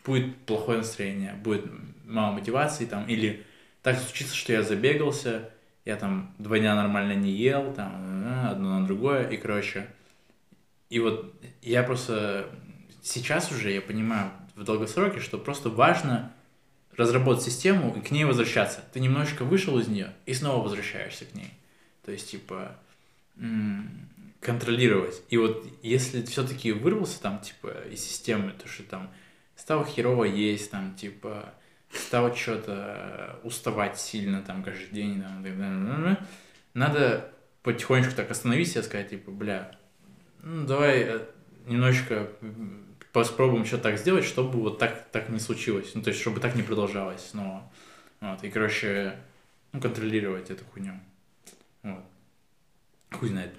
[0.05, 1.65] будет плохое настроение, будет
[2.05, 3.45] мало мотивации там, или
[3.81, 5.49] так случится, что я забегался,
[5.85, 9.87] я там два дня нормально не ел, там, э, одно на другое, и, короче,
[10.89, 12.49] и вот я просто
[13.01, 16.31] сейчас уже я понимаю в долгосроке, что просто важно
[16.95, 18.83] разработать систему и к ней возвращаться.
[18.93, 21.53] Ты немножечко вышел из нее и снова возвращаешься к ней.
[22.03, 22.75] То есть, типа,
[24.39, 25.21] контролировать.
[25.29, 29.11] И вот если все-таки вырвался там, типа, из системы, то что там
[29.55, 31.53] стало херово есть, там, типа,
[31.91, 36.27] стало что-то уставать сильно там каждый день, там, да, да, да, да,
[36.73, 37.33] надо
[37.63, 39.77] потихонечку так остановиться и сказать, типа, бля,
[40.41, 41.25] ну, давай э,
[41.65, 42.29] немножечко
[43.11, 45.91] попробуем что-то так сделать, чтобы вот так, так не случилось.
[45.95, 47.69] Ну, то есть, чтобы так не продолжалось снова.
[48.21, 49.17] Вот, и, короче,
[49.71, 50.93] ну, контролировать эту хуйню.
[51.83, 52.03] Вот.
[53.11, 53.53] Хуй знает.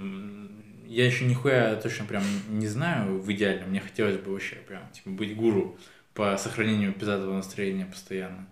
[0.90, 3.64] Я еще нихуя точно прям не знаю в идеале.
[3.64, 5.78] Мне хотелось бы вообще прям, типа, быть гуру
[6.14, 8.48] по сохранению пиздатого настроения постоянно.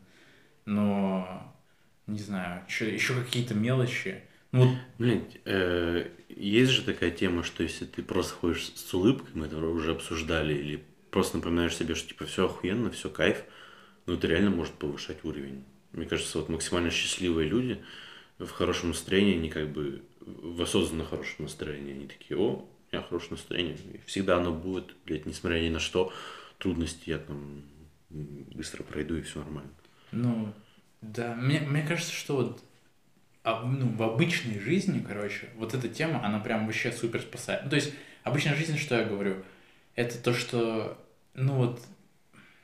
[0.64, 1.52] Но,
[2.06, 4.22] не знаю, еще какие-то мелочи.
[4.52, 9.30] Ну, вот Блядь, э, есть же такая тема, что если ты просто ходишь с улыбкой,
[9.34, 13.42] мы это уже обсуждали, или просто напоминаешь себе, что типа все охуенно, все кайф,
[14.06, 15.64] ну это реально может повышать уровень.
[15.90, 17.82] Мне кажется, вот максимально счастливые люди
[18.38, 20.02] в хорошем настроении, они как бы
[20.60, 25.26] осознанно хорошем настроении, они такие, о, у меня хорошее настроение, и всегда оно будет, блядь,
[25.26, 26.12] несмотря ни на что,
[26.58, 27.62] трудности я там
[28.10, 29.70] быстро пройду и все нормально.
[30.12, 30.52] Ну,
[31.02, 32.62] да, мне, мне кажется, что вот
[33.44, 37.64] а, ну, в обычной жизни, короче, вот эта тема, она прям вообще супер спасает.
[37.64, 39.42] Ну, то есть, обычная жизнь, что я говорю,
[39.94, 40.98] это то, что,
[41.34, 41.82] ну вот,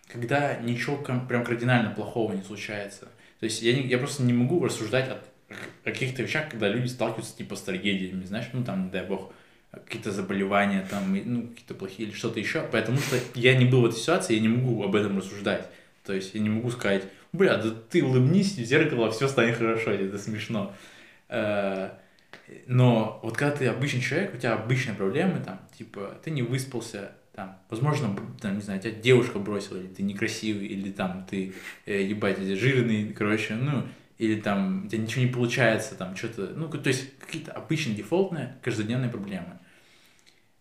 [0.09, 3.09] когда ничего прям кардинально плохого не случается.
[3.41, 5.23] То есть, я, не, я просто не могу рассуждать о
[5.85, 9.33] каких-то вещах, когда люди сталкиваются, типа, с трагедиями, знаешь, ну, там, дай бог,
[9.71, 13.87] какие-то заболевания, там, ну, какие-то плохие или что-то еще, потому что я не был в
[13.87, 15.69] этой ситуации, я не могу об этом рассуждать.
[16.05, 19.91] То есть я не могу сказать, бля, да ты улыбнись в зеркало, все станет хорошо,
[19.91, 20.75] это смешно.
[21.29, 21.91] Э,
[22.67, 27.13] Но вот когда ты обычный человек, у тебя обычные проблемы, там, типа, ты не выспался,
[27.35, 31.55] там, возможно, там, не знаю, тебя девушка бросила, или ты некрасивый, или там ты,
[31.87, 33.85] э, ебать, жирный, короче, ну,
[34.19, 38.59] или там у тебя ничего не получается, там, что-то, ну, то есть какие-то обычные дефолтные
[38.63, 39.59] каждодневные проблемы.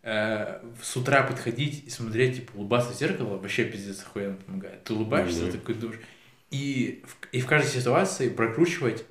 [0.02, 4.84] Э, с утра подходить и смотреть, типа, улыбаться в зеркало вообще пиздец охуенно помогает.
[4.84, 5.52] Ты улыбаешься, да.
[5.54, 6.02] такой думаешь.
[6.50, 9.06] И в, и в каждой ситуации прокручивать,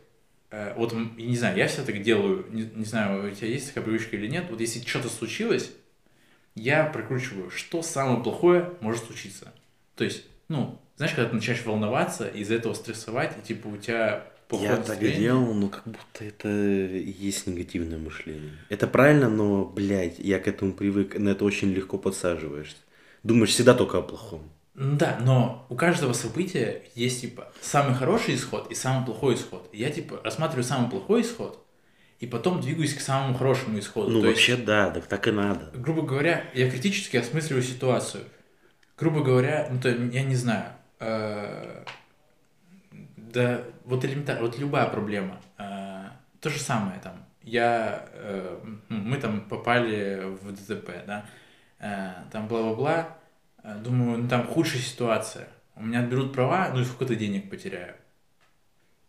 [0.50, 3.68] э, вот, я не знаю, я все так делаю, не, не знаю, у тебя есть
[3.68, 5.72] такая привычка или нет, вот если что-то случилось,
[6.54, 9.52] я прокручиваю, что самое плохое может случиться.
[9.94, 14.31] То есть, ну, знаешь, когда ты начинаешь волноваться, из-за этого стрессовать, и типа у тебя
[14.60, 18.52] Я так делал, но как будто это и есть негативное мышление.
[18.68, 22.76] Это правильно, но, блядь, я к этому привык, на это очень легко подсаживаешься.
[23.22, 24.42] Думаешь всегда только о плохом.
[24.74, 29.68] Да, но у каждого события есть, типа, самый хороший исход и самый плохой исход.
[29.72, 31.62] Я, типа, рассматриваю самый плохой исход,
[32.20, 34.10] и потом двигаюсь к самому хорошему исходу.
[34.10, 35.70] Ну, То вообще, есть, да, так, так и надо.
[35.74, 38.24] грубо говоря, я критически осмысливаю ситуацию.
[38.96, 41.84] Грубо говоря, ну, то я не знаю, э,
[43.32, 46.08] да, вот элементарно, вот любая проблема, э,
[46.40, 47.24] то же самое там.
[47.42, 48.58] Я, э,
[48.88, 51.26] ну, мы там попали в ДТП, да,
[51.78, 53.16] э, там бла-бла-бла,
[53.84, 55.48] думаю, ну там худшая ситуация.
[55.74, 57.94] У меня отберут права, ну и сколько-то денег потеряю.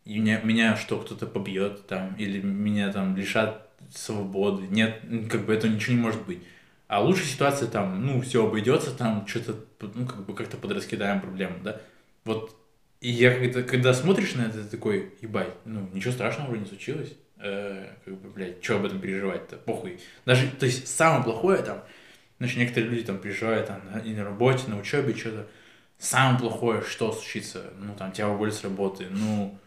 [0.05, 4.67] И меня, меня что, кто-то побьет там, или меня там лишат свободы.
[4.67, 6.43] Нет, ну, как бы это ничего не может быть.
[6.87, 9.55] А лучшая ситуация там, ну, все обойдется, там что-то,
[9.95, 11.81] ну, как бы как-то подраскидаем проблему, да.
[12.25, 12.55] Вот,
[13.03, 16.67] и я когда, когда смотришь на это, ты такой, ебать, ну, ничего страшного вроде не
[16.67, 17.13] случилось.
[17.37, 19.99] Э, как бы, блядь, что об этом переживать-то, похуй.
[20.25, 21.83] Даже, то есть, самое плохое там,
[22.43, 25.47] Значит, некоторые люди там приезжают там, и на работе, на учебе, что-то.
[25.97, 29.57] Самое плохое, что случится, ну, там, тебя уволят с работы, ну,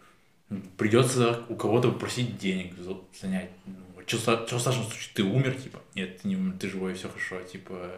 [0.76, 2.74] придется у кого-то попросить денег
[3.18, 3.51] занять.
[3.64, 3.74] Ну,
[4.07, 5.14] что, что страшного случится?
[5.14, 5.80] Ты умер, типа?
[5.95, 7.93] Нет, ты не ты живой, все хорошо, типа,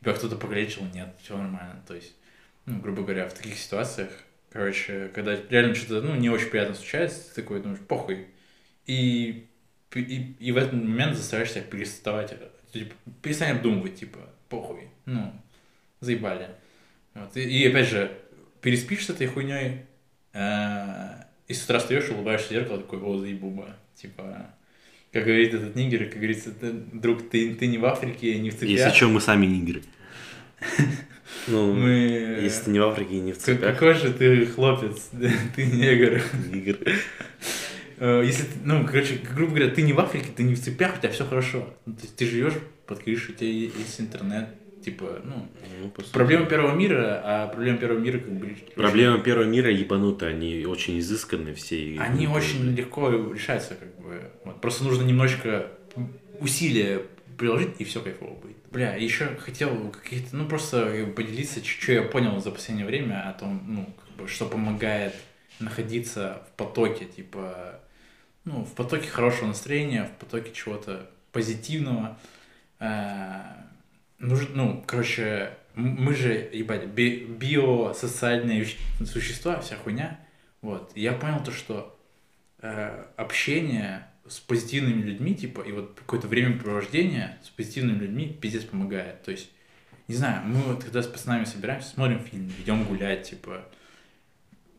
[0.00, 0.86] тебя кто-то покалечил?
[0.94, 1.82] Нет, все нормально.
[1.86, 2.14] То есть,
[2.64, 4.10] ну, грубо говоря, в таких ситуациях,
[4.54, 8.28] короче, когда реально что-то, ну, не очень приятно случается, ты такой думаешь, похуй.
[8.86, 9.48] И,
[9.94, 12.32] и, и в этот момент заставляешь себя переставать
[12.72, 15.32] типа, перестань обдумывать, типа, похуй, ну,
[15.98, 16.50] заебали.
[17.14, 17.36] Вот.
[17.36, 18.16] И, и опять же,
[18.60, 19.86] переспишь с этой хуйней,
[20.32, 24.54] э, и с утра встаешь, улыбаешься в зеркало, такой, о, заебуба, типа,
[25.12, 28.68] как говорит этот нигер, как говорится, друг, ты, ты не в Африке, не в цепях.
[28.68, 29.82] Если что, мы сами нигеры.
[31.46, 31.90] Ну, мы...
[32.42, 33.74] если ты не в Африке и не в цепях.
[33.74, 35.10] Какой же ты хлопец,
[35.56, 36.22] ты негр.
[36.52, 36.78] Негр.
[37.98, 41.00] Э, если ну, короче, грубо говоря, ты не в Африке, ты не в цепях, у
[41.00, 41.68] тебя все хорошо.
[41.86, 42.54] Ну, то есть ты живешь
[42.86, 44.48] под крышей, у тебя есть интернет,
[44.84, 45.48] типа, ну,
[45.80, 48.56] ну проблема первого мира, а проблема первого мира как бы...
[48.74, 51.96] Проблема первого мира ебануты, они очень изысканные все.
[51.98, 54.20] Они очень легко решаются, как бы.
[54.44, 54.60] Вот.
[54.60, 55.68] Просто нужно немножечко
[56.40, 57.02] усилия
[57.38, 58.56] приложить, и все кайфово будет.
[58.74, 63.62] Бля, еще хотел какие-то, ну, просто поделиться, что я понял за последнее время о том,
[63.68, 65.14] ну, как бы, что помогает
[65.60, 67.78] находиться в потоке, типа,
[68.44, 72.18] ну, в потоке хорошего настроения, в потоке чего-то позитивного.
[72.80, 73.42] Э,
[74.18, 78.66] нужно, ну, короче, мы же, ебать, би биосоциальные
[79.06, 80.18] существа, вся хуйня.
[80.62, 80.90] Вот.
[80.96, 81.96] Я понял то, что
[82.58, 89.22] э, общение с позитивными людьми, типа, и вот какое-то времяпровождение с позитивными людьми пиздец помогает.
[89.22, 89.50] То есть,
[90.08, 93.66] не знаю, мы вот когда с пацанами собираемся, смотрим фильм, идем гулять, типа,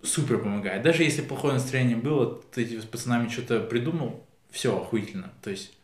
[0.02, 0.84] супер помогает.
[0.84, 5.32] Даже если плохое настроение было, ты с пацанами что-то придумал, все охуительно.
[5.42, 5.78] То есть,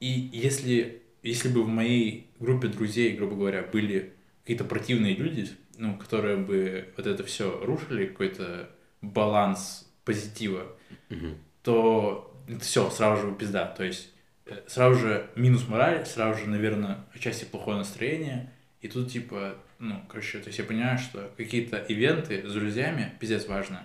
[0.00, 5.48] и если, если бы в моей группе друзей, грубо говоря, были какие-то противные люди,
[5.78, 8.70] ну, которые бы вот это все рушили, какой-то
[9.02, 10.66] баланс позитива,
[11.10, 11.34] угу.
[11.62, 12.25] то
[12.60, 13.66] все, сразу же пизда.
[13.66, 14.10] То есть,
[14.46, 20.02] э, сразу же минус мораль, сразу же, наверное, отчасти плохое настроение, и тут, типа, ну,
[20.08, 23.84] короче, то есть я понимаю, что какие-то ивенты с друзьями пиздец важно.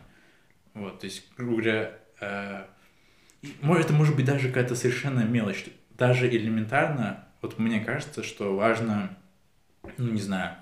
[0.74, 2.66] Вот, то есть, грубо говоря, э,
[3.62, 5.66] может, это может быть даже какая-то совершенно мелочь.
[5.91, 9.18] Даже элементарно, вот мне кажется, что важно,
[9.97, 10.55] ну, не знаю,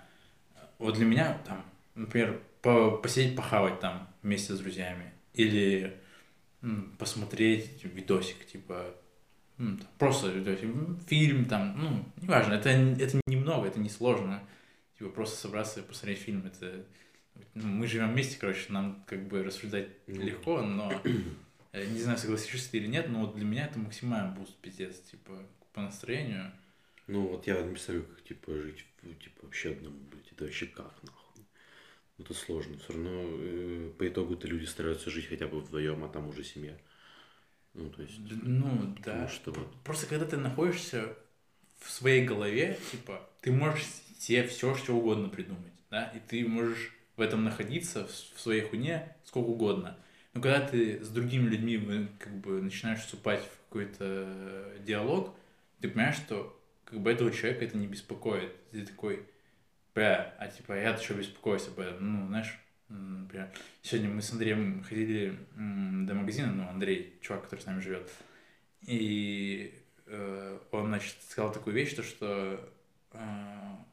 [0.78, 5.12] вот для меня там, например, по посидеть, похавать там вместе с друзьями.
[5.34, 5.99] Или
[6.97, 8.95] посмотреть видосик, типа,
[9.97, 10.70] просто видосик,
[11.07, 14.41] фильм там, ну, неважно, это, это немного, это не сложно
[14.99, 16.86] типа просто собраться и посмотреть фильм, это
[17.53, 20.22] ну, мы живем вместе, короче, нам как бы рассуждать ну.
[20.22, 20.91] легко, но
[21.72, 24.99] э, не знаю, согласишься ты или нет, но вот для меня это максимальный boost, пиздец,
[24.99, 25.41] типа,
[25.72, 26.51] по настроению.
[27.07, 30.93] Ну, вот я не представляю, как, типа, жить, типа, вообще одному, блядь, это вообще как,
[31.03, 31.18] нахуй.
[32.20, 32.78] Это сложно.
[32.78, 36.78] Все равно э, по итогу-то люди стараются жить хотя бы вдвоем, а там уже семья.
[37.74, 38.20] Ну, то есть...
[38.20, 39.28] Ну, да.
[39.28, 39.67] Что вот...
[39.84, 41.15] Просто когда ты находишься
[41.80, 43.86] в своей голове, типа, ты можешь
[44.17, 49.15] себе все, что угодно придумать, да, и ты можешь в этом находиться, в своей хуйне,
[49.24, 49.97] сколько угодно.
[50.34, 55.36] Но когда ты с другими людьми как бы начинаешь вступать в какой-то диалог,
[55.80, 58.51] ты понимаешь, что как бы этого человека это не беспокоит.
[58.72, 59.26] Ты такой,
[60.00, 62.22] бля, а типа я-то что беспокоюсь об этом?
[62.22, 67.66] Ну, знаешь, например, сегодня мы с Андреем ходили до магазина, ну, Андрей, чувак, который с
[67.66, 68.10] нами живет,
[68.82, 69.74] и
[70.06, 72.72] э, он, значит, сказал такую вещь, то, что
[73.12, 73.20] э,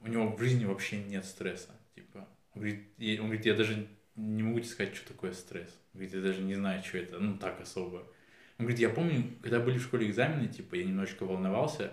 [0.01, 1.71] у него в жизни вообще нет стресса.
[1.97, 2.87] Типа, он говорит,
[3.21, 5.77] он говорит, я даже не могу тебе сказать, что такое стресс.
[5.93, 7.99] Говорит, я даже не знаю, что это, ну, так особо.
[8.59, 11.93] Он говорит, я помню, когда были в школе экзамены, типа, я немножечко волновался,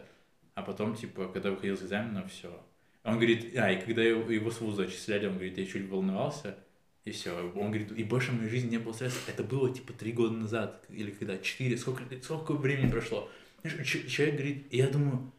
[0.53, 2.64] а потом, типа, когда выходил с экзамена, все.
[3.04, 6.58] Он говорит, а, и когда его, с вуза отчисляли, он говорит, я чуть волновался,
[7.04, 7.32] и все.
[7.56, 9.18] Он говорит, и больше в моей жизни не было стресса.
[9.28, 13.30] Это было, типа, три года назад, или когда, четыре, сколько, сколько времени прошло.
[13.64, 15.32] Человек говорит, и я думаю,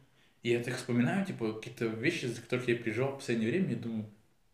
[0.43, 4.05] я так вспоминаю, типа, какие-то вещи, за которых я переживал в последнее время, я думаю,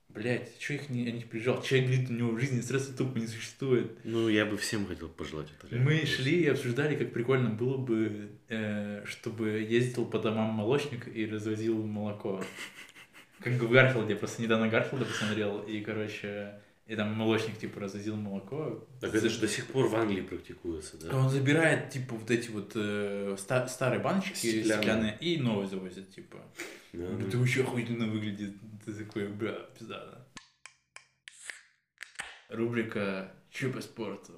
[0.07, 1.62] блядь, что их не, я не переживал?
[1.62, 3.91] Человек говорит, у него в жизни стресса тупо не существует.
[4.05, 5.76] Ну, я бы всем хотел пожелать это.
[5.76, 11.26] Мы шли и обсуждали, как прикольно было бы, э, чтобы ездил по домам молочник и
[11.26, 12.41] развозил молоко.
[13.43, 18.87] Как в Гарфилде, просто недавно Гарфилда посмотрел, и, короче, и там молочник, типа, развозил молоко.
[18.99, 21.15] Так это же до сих пор в Англии практикуется, да?
[21.17, 24.65] Он забирает, типа, вот эти вот э, ста- старые баночки Стеклянные.
[24.75, 26.37] стеклянные и новые завозит, типа.
[26.93, 27.05] Да.
[27.27, 28.55] Это вообще охуительно выглядит.
[28.85, 30.27] Ты такой, бля, пизда, да.
[32.49, 34.33] Рубрика «Чё по спорту?»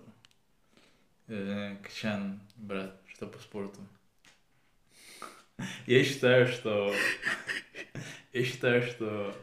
[1.28, 3.80] Э, Качан, брат, что по спорту?
[5.88, 6.94] Я считаю, что...
[8.34, 9.36] Я считаю, что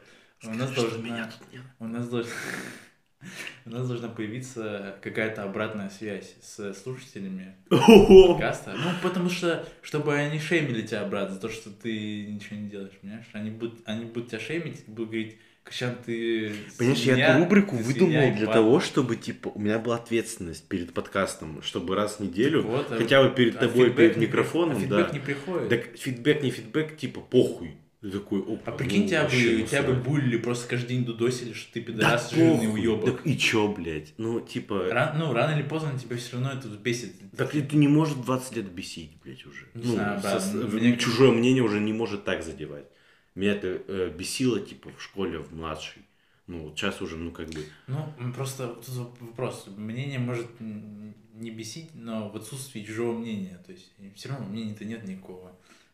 [0.45, 1.03] у нас Что должна...
[1.03, 1.63] меня тут нет.
[1.79, 2.33] У нас должна...
[3.67, 8.75] У нас должна появиться какая-то обратная связь с слушателями подкаста.
[8.75, 12.95] Ну, потому что, чтобы они шеймили тебя, брат, за то, что ты ничего не делаешь,
[13.01, 13.27] понимаешь?
[13.35, 17.77] Они будут, они будут тебя шеймить, будут говорить, Качан, ты Понимаешь, я свинья, эту рубрику
[17.77, 18.55] ты выдумал свинья, для ебать».
[18.55, 22.97] того, чтобы, типа, у меня была ответственность перед подкастом, чтобы раз в неделю, Вот, а-
[22.97, 25.05] хотя бы перед а тобой, перед не при- микрофоном, а да.
[25.05, 25.69] фидбэк не приходит.
[25.69, 27.77] Так фидбэк, не фидбэк, типа, похуй.
[28.01, 31.53] Ты такой, опа, а прикинь, ну, тебя, бы, тебя бы булили, просто каждый день дудосили,
[31.53, 32.81] что ты Да пидорас, жирный похуй.
[32.81, 33.17] уебок.
[33.17, 34.15] Так и чё, блядь?
[34.17, 34.89] Ну, типа...
[34.91, 37.15] Ран- ну, рано или поздно тебя все равно это бесит.
[37.37, 39.67] Так это не может 20 лет бесить, блядь, уже.
[39.75, 42.87] Не ну, знаю, брат, со- ну, меня- чужое мнение уже не может так задевать.
[43.35, 46.03] Меня это э, бесило, типа, в школе, в младшей.
[46.47, 47.63] Ну, вот сейчас уже, ну, как бы...
[47.87, 49.69] Ну, просто тут вопрос.
[49.77, 53.63] Мнение может не бесить, но в отсутствии чужого мнения.
[53.67, 55.53] То есть все равно мнения-то нет никакого.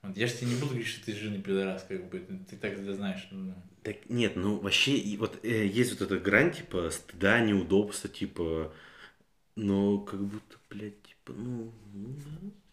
[0.09, 2.18] Вот я же тебе не буду говорить, что ты жирный пидорас, как бы.
[2.18, 3.26] Ты, ты так это знаешь.
[3.30, 3.54] ну.
[3.82, 8.72] Так нет, ну вообще и вот э, есть вот эта грань типа стыда, неудобства, типа,
[9.54, 12.16] но как будто, блядь, типа, ну, ну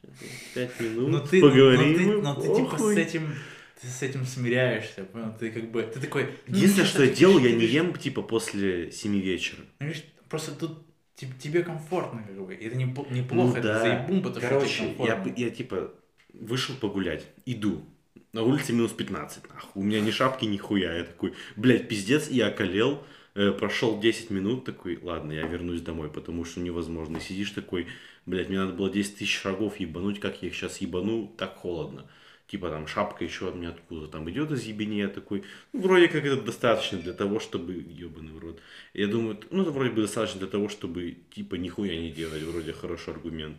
[0.01, 0.09] да,
[0.55, 2.95] пять минут, Но ты, поговорим, но ты, но ты, типа похуй.
[2.95, 3.35] с этим,
[3.79, 5.33] ты с этим смиряешься, понял?
[5.39, 6.29] Ты как бы, ты такой...
[6.47, 9.61] ну, Единственное, что я ты я не ем типа после семи вечера.
[9.81, 10.83] Видишь, просто тут
[11.15, 12.55] типа, тебе комфортно, как бы.
[12.55, 13.79] Это неплохо, Ну это да.
[13.79, 15.93] заебум, потому что Короче, я, я типа
[16.33, 17.85] вышел погулять, иду.
[18.33, 19.69] На улице минус 15, нахуй.
[19.75, 20.97] У меня ни шапки, ни хуя.
[20.97, 23.03] Я такой, блядь, пиздец, я околел.
[23.35, 27.19] Э, прошел 10 минут, такой, ладно, я вернусь домой, потому что невозможно.
[27.19, 27.87] Сидишь такой,
[28.25, 32.05] блядь, мне надо было 10 тысяч шагов ебануть, как я их сейчас ебану, так холодно.
[32.47, 36.07] Типа там шапка еще от меня откуда там идет из ебени, я такой, ну, вроде
[36.07, 38.59] как это достаточно для того, чтобы, ебаный в рот.
[38.93, 42.73] Я думаю, ну, это вроде бы достаточно для того, чтобы, типа, нихуя не делать, вроде
[42.73, 43.57] хороший аргумент.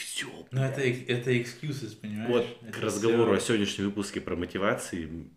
[0.00, 2.28] Все, Ну, это, это excuses, понимаешь?
[2.30, 5.28] вот Это к разговору всё- о сегодняшнем выпуске про мотивации,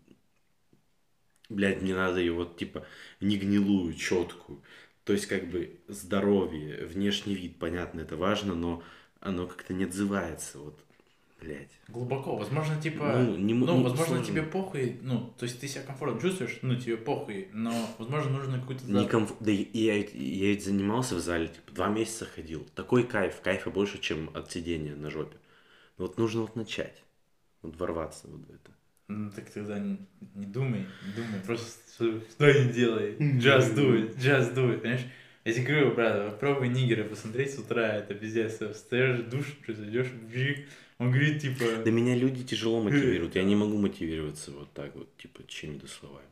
[1.50, 2.86] блядь, мне надо ее вот типа
[3.20, 4.62] не гнилую, четкую.
[5.04, 8.82] То есть как бы здоровье, внешний вид, понятно, это важно, но
[9.20, 10.82] оно как-то не отзывается, вот,
[11.44, 11.70] блядь.
[11.88, 12.36] Глубоко.
[12.36, 13.16] Возможно, типа...
[13.16, 14.24] Ну, не ну, ну, возможно, сложно.
[14.24, 18.58] тебе похуй, ну, то есть ты себя комфортно чувствуешь, ну, тебе похуй, но, возможно, нужно
[18.58, 18.84] какую-то...
[18.86, 20.04] Не комф- Да я, я
[20.48, 22.66] ведь занимался в зале, типа, два месяца ходил.
[22.74, 25.36] Такой кайф, кайфа больше, чем от сидения на жопе.
[25.98, 27.02] Но вот нужно вот начать,
[27.62, 28.70] вот ворваться вот в это.
[29.08, 29.98] Ну, так тогда не,
[30.34, 33.16] не думай, не думай, просто что, что не делай.
[33.16, 35.04] Just do it, just do it, понимаешь?
[35.44, 38.60] Я тебе говорю, брат, попробуй нигера посмотреть с утра, это пиздец.
[38.74, 40.66] Встаешь душ, что зайдешь, бжик,
[40.98, 41.82] он говорит, типа...
[41.84, 43.34] Да меня люди тяжело мотивируют.
[43.34, 46.26] Я не могу мотивироваться вот так вот, типа, чьими-то словами.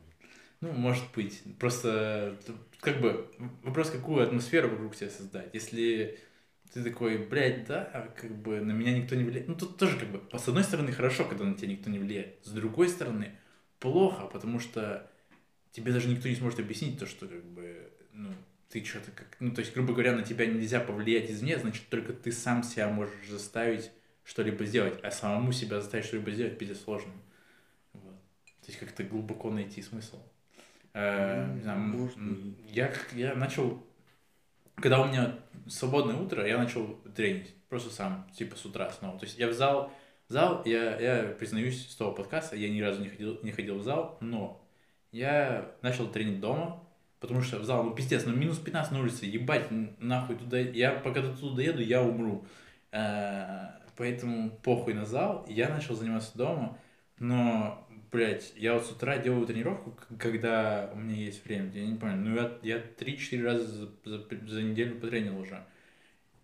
[0.61, 1.41] Ну, может быть.
[1.59, 2.37] Просто,
[2.79, 3.29] как бы,
[3.63, 5.49] вопрос, какую атмосферу вокруг тебя создать.
[5.53, 6.17] Если
[6.73, 9.47] ты такой, блядь, да, как бы на меня никто не влияет.
[9.47, 12.39] Ну, тут тоже, как бы, с одной стороны, хорошо, когда на тебя никто не влияет.
[12.43, 13.33] С другой стороны,
[13.79, 15.11] плохо, потому что
[15.71, 18.29] тебе даже никто не сможет объяснить то, что, как бы, ну,
[18.69, 19.35] ты что-то как...
[19.39, 22.89] Ну, то есть, грубо говоря, на тебя нельзя повлиять извне, значит, только ты сам себя
[22.89, 23.91] можешь заставить
[24.23, 27.11] что-либо сделать, а самому себя заставить что-либо сделать пиздец сложно.
[27.93, 28.15] Вот.
[28.61, 30.19] То есть, как-то глубоко найти смысл.
[30.93, 33.83] Э, не знаю, я, как- я начал,
[34.75, 35.35] когда у меня
[35.67, 39.17] свободное утро, я начал тренить, просто сам, типа с утра снова.
[39.17, 39.91] То есть я в зал,
[40.27, 43.79] в зал, я, я признаюсь, с того подкаста, я ни разу не ходил, не ходил
[43.79, 44.63] в зал, но
[45.11, 46.83] я начал тренить дома,
[47.19, 49.67] потому что в зал, ну пиздец, ну минус 15 на улице, ебать,
[49.99, 52.45] нахуй туда, я пока до туда доеду, я умру.
[52.91, 56.79] Э, Поэтому похуй на зал, я начал заниматься дома,
[57.19, 61.71] Но, блядь, я вот с утра делаю тренировку, когда у меня есть время.
[61.71, 65.63] Я не понял, ну я, я 3-4 раза за, за, за неделю потренил уже.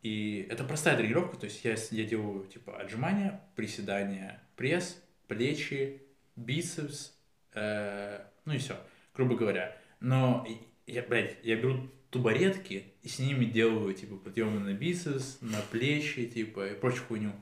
[0.02, 6.02] И это простая тренировка, то есть я, я делаю типа отжимания, приседания, пресс, плечи,
[6.38, 7.14] бицепс,
[7.54, 8.78] э, ну и все,
[9.14, 9.76] грубо говоря.
[10.00, 10.48] Но
[10.88, 16.26] я, блядь, я беру тубаретки и с ними делаю типа подъемы на бицепс, на плечи,
[16.28, 17.34] типа и прочую хуйню.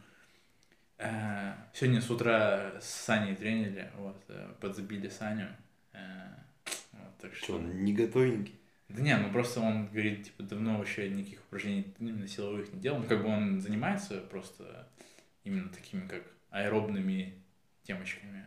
[0.98, 5.48] Э, Сегодня с утра с Саней тренили, вот, э, подзабили Саню.
[5.94, 6.30] Э,
[6.94, 7.56] вот, так Что, что...
[7.56, 8.56] он не готовенький?
[8.90, 13.00] Да не, ну просто он говорит, типа, давно вообще никаких упражнений именно силовых не делал.
[13.00, 14.88] Ну, как бы он занимается просто
[15.44, 17.34] именно такими, как аэробными
[17.84, 18.46] темочками.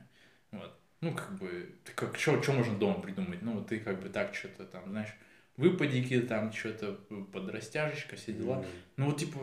[0.51, 0.75] Вот.
[1.03, 3.43] Ну, как бы, как, что можно дома придумать?
[3.43, 5.15] Ну, вот ты как бы так что-то там, знаешь,
[5.61, 6.93] выпадики, там что-то,
[7.33, 8.65] подрастяжечка, все дела.
[8.97, 9.39] Ну, вот, типа,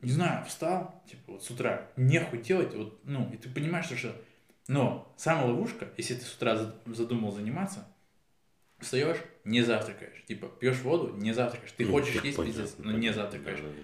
[0.00, 3.96] не знаю, встал, типа, вот с утра, нехуй делать, вот, ну, и ты понимаешь, что,
[3.96, 4.14] что...
[4.68, 7.86] Но самая ловушка, если ты с утра зад- задумал заниматься,
[8.78, 10.22] встаешь, не завтракаешь.
[10.26, 11.72] Типа, пьешь воду, не завтракаешь.
[11.72, 13.60] Ты Ну, хочешь так есть понятно, пиздец, но не завтракаешь.
[13.60, 13.74] да, да,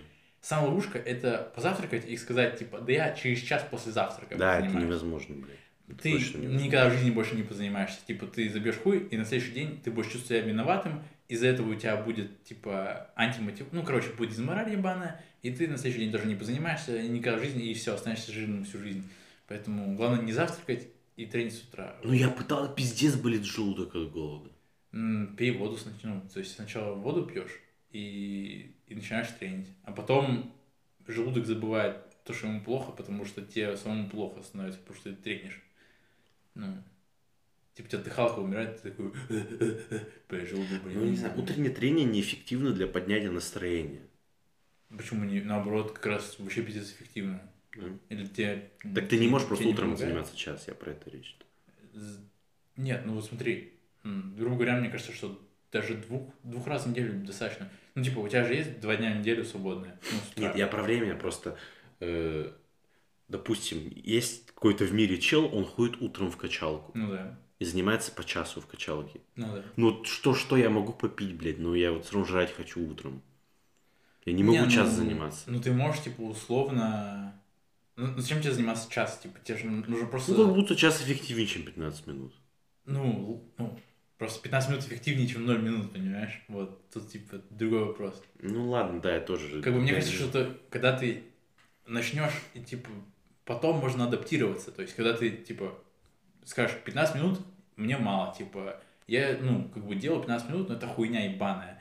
[0.42, 4.64] Самая ловушка это позавтракать и сказать, типа, да я через час после завтрака Да, это
[4.66, 4.86] занимаюсь».
[4.86, 5.58] невозможно, блядь.
[5.88, 6.48] Это Ты невозможно.
[6.48, 7.98] никогда в жизни больше не позанимаешься.
[8.06, 11.70] Типа, ты забьешь хуй, и на следующий день ты будешь чувствовать себя виноватым, из-за этого
[11.70, 13.68] у тебя будет, типа, антимотив...
[13.70, 17.42] Ну, короче, будет дизмораль ебаная, и ты на следующий день тоже не позанимаешься, никогда в
[17.42, 19.08] жизни, и все, останешься жирным всю жизнь.
[19.46, 21.96] Поэтому главное не завтракать и тренить с утра.
[22.02, 24.50] Ну я пытал, пиздец болит желудок от голода.
[24.92, 26.14] М, Пей воду сначала.
[26.14, 27.60] Ну, то есть сначала воду пьешь
[27.92, 29.68] и, и начинаешь тренить.
[29.84, 30.52] А потом
[31.06, 35.16] желудок забывает то, что ему плохо, потому что тебе самому плохо становится, потому что ты
[35.16, 35.60] тренишь.
[36.54, 36.82] Ну,
[37.74, 39.12] типа у тебя дыхалка умирает, ты такой,
[40.46, 40.98] желудок, блин.
[40.98, 44.02] Ну, не знаю, утреннее трение неэффективно для поднятия настроения.
[44.88, 47.40] Почему не, наоборот, как раз вообще пиздец эффективно?
[47.76, 47.86] Да.
[48.08, 48.70] Или тебе...
[48.94, 51.36] Так ты не можешь просто утром заниматься час, я про это речь.
[52.76, 55.40] Нет, ну вот смотри, грубо говоря, мне кажется, что
[55.70, 57.70] даже двух, двух раз в неделю достаточно.
[57.94, 59.98] Ну, типа, у тебя же есть два дня в неделю свободные.
[60.36, 60.42] Ну.
[60.42, 61.56] Нет, я про время просто.
[62.00, 62.50] э,
[63.28, 68.10] допустим, есть какой-то в мире чел, он ходит утром в качалку Ну да, и занимается
[68.10, 69.20] по часу в качалке.
[69.36, 69.62] ну да.
[69.76, 71.58] Ну что, что я могу попить, блядь?
[71.58, 73.22] Ну я вот все равно жрать хочу утром.
[74.24, 75.50] Я не могу Не, ну, час заниматься.
[75.50, 77.40] Ну, ты можешь, типа, условно...
[77.96, 79.18] Ну, зачем тебе заниматься час?
[79.18, 80.32] Типа, тебе же нужно просто...
[80.32, 82.34] Ну как будто час эффективнее, чем 15 минут.
[82.84, 83.78] ну, ну,
[84.18, 86.42] просто 15 минут эффективнее, чем 0 минут, понимаешь?
[86.48, 88.22] Вот, тут, типа, другой вопрос.
[88.40, 89.62] Ну ладно, да, я тоже.
[89.62, 91.24] Как бы мне кажется, не- что это, когда ты
[91.86, 92.90] начнешь, и типа,
[93.44, 94.70] потом можно адаптироваться.
[94.70, 95.74] То есть, когда ты, типа,
[96.44, 97.40] скажешь, 15 минут
[97.80, 101.80] мне мало, типа, я, ну, как бы делаю 15 минут, но это хуйня ебаная.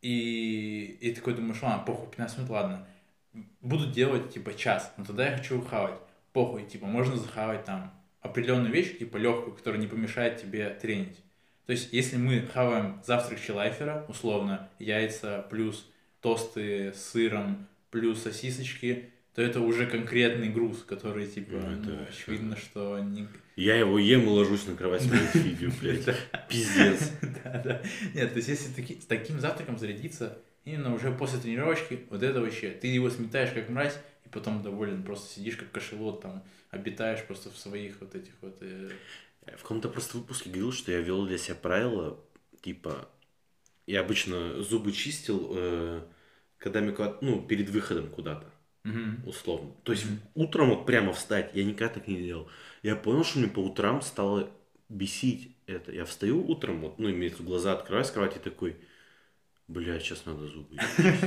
[0.00, 2.86] И, и такой думаешь, ладно, похуй, 15 минут, ладно.
[3.60, 5.98] Буду делать, типа, час, но тогда я хочу хавать.
[6.32, 11.18] Похуй, типа, можно захавать там определенную вещь, типа, легкую, которая не помешает тебе тренить.
[11.66, 15.88] То есть, если мы хаваем завтрак челайфера, условно, яйца плюс
[16.20, 22.56] тосты с сыром плюс сосисочки, то это уже конкретный груз, который, типа, Ну, ну, очевидно,
[22.56, 23.28] что не...
[23.56, 26.04] Я его ем и ложусь на кровать смотреть видео, блядь.
[26.48, 27.12] Пиздец.
[27.44, 27.82] Да, да.
[28.14, 32.70] Нет, то есть, если с таким завтраком зарядиться, именно уже после тренировочки, вот это вообще,
[32.70, 37.50] ты его сметаешь как мразь, и потом доволен, просто сидишь как кошелот, там, обитаешь просто
[37.50, 38.56] в своих вот этих вот...
[38.60, 38.90] э,
[39.46, 42.18] Я В каком-то просто выпуске говорил, что я ввел для себя правило,
[42.60, 43.08] типа,
[43.86, 46.02] я обычно зубы чистил, э,
[46.58, 48.46] когда мне ну, перед выходом куда-то,
[49.26, 49.72] условно.
[49.84, 52.48] То есть утром вот прямо встать, я никогда так не делал.
[52.82, 54.50] Я понял, что мне по утрам стало
[54.88, 55.92] бесить это.
[55.92, 58.76] Я встаю утром, вот, ну, имеется глаза открываю с кровати такой,
[59.68, 61.24] бля, сейчас надо зубы чистить».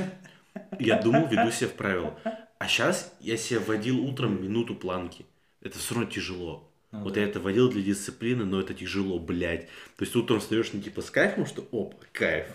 [0.78, 2.18] Я думал, веду себя в правило.
[2.58, 5.26] А сейчас я себя вводил утром минуту планки.
[5.60, 6.72] Это все равно тяжело.
[6.92, 7.20] Ну вот да.
[7.20, 9.66] я это вводил для дисциплины, но это тяжело, блядь.
[9.96, 12.46] То есть утром встаешь не типа с кайфом, что оп, кайф.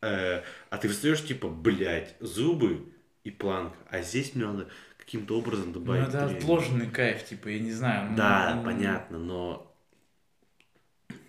[0.00, 2.92] Э, А ты встаешь типа, блядь, зубы
[3.24, 3.76] и планка.
[3.90, 4.68] А здесь мне надо
[4.98, 6.08] каким-то образом Ну, добавить.
[6.08, 6.38] это тренинг.
[6.42, 8.10] отложенный кайф, типа, я не знаю.
[8.10, 9.74] ну, Да, ну, понятно, но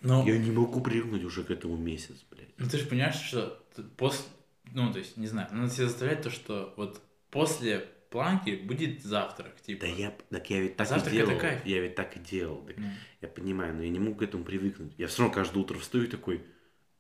[0.02, 2.50] Но, я не могу привыкнуть уже к этому месяц, блядь.
[2.58, 3.64] ну, ты же понимаешь, что
[3.98, 4.26] после...
[4.74, 7.80] Ну, то есть, не знаю, надо себе заставлять то, что вот после
[8.10, 9.82] планки будет завтрак, типа.
[9.82, 11.40] Да я, так я ведь так Завтрак и это делал.
[11.42, 11.66] кайф.
[11.66, 12.62] Я ведь так и делал.
[12.66, 12.90] Так Ну.
[13.22, 14.94] Я понимаю, но я не могу к этому привыкнуть.
[14.98, 16.44] Я все равно каждое утро встаю и такой,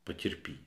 [0.06, 0.58] потерпи.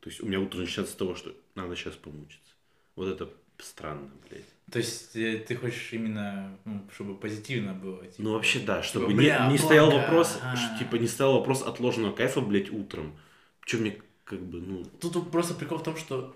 [0.00, 2.54] То есть у меня утро начинается с того, что надо сейчас помучиться.
[2.96, 3.30] Вот это
[3.62, 4.44] странно, блядь.
[4.70, 8.06] То есть э, ты хочешь именно, ну, чтобы позитивно было.
[8.06, 11.34] Типа, Ну вообще да, чтобы типа, не, бля, не стоял вопрос, что, типа не стоял
[11.34, 13.16] вопрос отложенного кайфа, блядь, утром.
[13.64, 16.34] Че мне как бы, ну, Тут просто прикол в том, что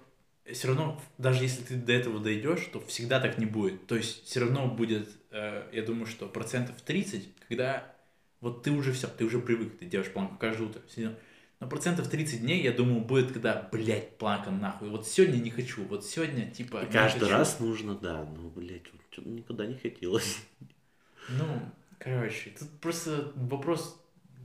[0.52, 3.86] все равно, даже если ты до этого дойдешь, то всегда так не будет.
[3.86, 7.92] То есть все равно будет, э, я думаю, что процентов 30, когда
[8.40, 10.82] вот ты уже все, ты уже привык, ты делаешь планку каждое утро.
[11.58, 14.90] Но процентов 30 дней, я думаю, будет, когда, блядь, планка нахуй.
[14.90, 19.24] Вот сегодня не хочу, вот сегодня, типа, И каждый раз нужно, да, ну, блядь, вот
[19.24, 20.38] никуда не хотелось.
[21.30, 21.60] Ну,
[21.98, 24.00] короче, тут просто вопрос,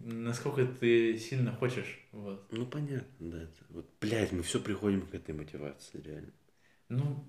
[0.06, 2.48] насколько ты сильно хочешь, вот.
[2.50, 3.44] Ну, понятно, да.
[3.44, 6.32] Это, вот, блядь, мы все приходим к этой мотивации, реально.
[6.88, 7.26] Ну,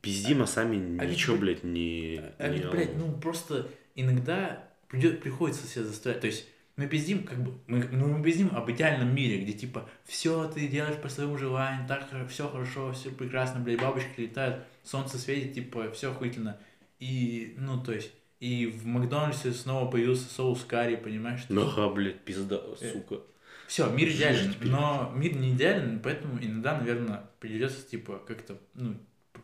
[0.00, 2.20] Пиздим, а сами а ведь, ничего, блядь, не...
[2.38, 6.46] А не ведь, блядь, ну, просто иногда придет, приходится себя заставлять, то есть
[6.76, 10.68] мы пиздим, как бы, мы, ну, мы пиздим об идеальном мире, где, типа, все ты
[10.68, 15.90] делаешь по своему желанию, так все хорошо, все прекрасно, блядь, бабочки летают, солнце светит, типа,
[15.92, 16.58] все охуительно.
[16.98, 21.44] И, ну, то есть, и в Макдональдсе снова появился соус карри, понимаешь?
[21.48, 23.22] Нага, блядь, пизда, Э, сука.
[23.66, 28.96] Все, мир идеален, но мир не идеален, поэтому иногда, наверное, придется, типа, как-то, ну,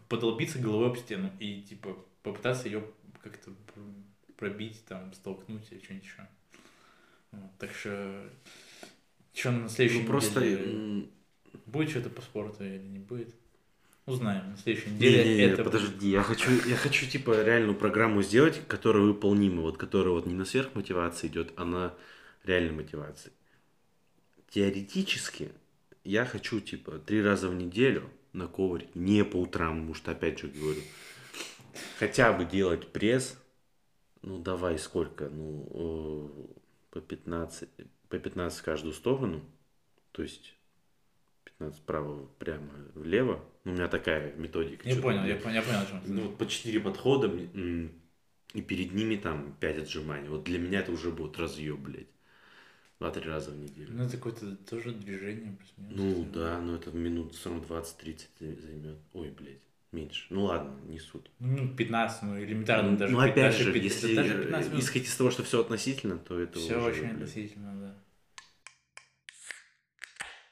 [0.09, 2.85] подолбиться головой об стену и, типа, попытаться ее
[3.22, 3.53] как-то
[4.37, 6.28] пробить, там, столкнуть или что-нибудь еще.
[7.59, 8.30] Так что,
[9.33, 10.41] что на следующей Ну, просто...
[10.41, 11.09] неделе?
[11.66, 13.35] Будет что-то по спорту или не будет?
[14.05, 15.24] Узнаем на следующей неделе.
[15.24, 20.12] Не-не-не, это подожди, я хочу, я хочу, типа, реальную программу сделать, которая выполнима, вот, которая
[20.12, 21.95] вот не на сверхмотивации идет, а на
[22.43, 23.30] реальной мотивации.
[24.51, 25.53] Теоретически
[26.05, 30.41] я хочу, типа, три раза в неделю на коврике, не по утрам, потому что, опять
[30.41, 30.80] же говорю,
[31.99, 33.39] хотя бы делать пресс,
[34.22, 35.68] ну, давай сколько, ну,
[36.51, 36.62] э,
[36.93, 37.68] по 15,
[38.11, 39.40] по 15 в каждую сторону,
[40.12, 40.55] то есть
[41.45, 43.43] 15 вправо, прямо, влево.
[43.64, 44.88] Ну, у меня такая методика.
[44.88, 46.12] Я понял, я, пон- я понял, о чем ты.
[46.12, 47.28] ну, вот по 4 подхода,
[48.55, 50.28] и перед ними там 5 отжиманий.
[50.28, 52.07] Вот для меня это уже будет разъеб, блядь.
[52.99, 53.88] Два-три раза в неделю.
[53.93, 55.57] Ну, это какое-то тоже движение.
[55.78, 58.99] Ну, да, но это минут все равно 20-30 займет.
[59.14, 59.62] Ой, блядь,
[59.93, 60.26] меньше.
[60.30, 61.30] Ну, ладно, не суть.
[61.38, 63.12] Ну, 15, ну, элементарно даже.
[63.12, 64.84] ну, опять даже же, пи- если даже 15 минут.
[64.84, 67.95] исходить из того, что все относительно, то это Все уже, очень блядь, относительно, да.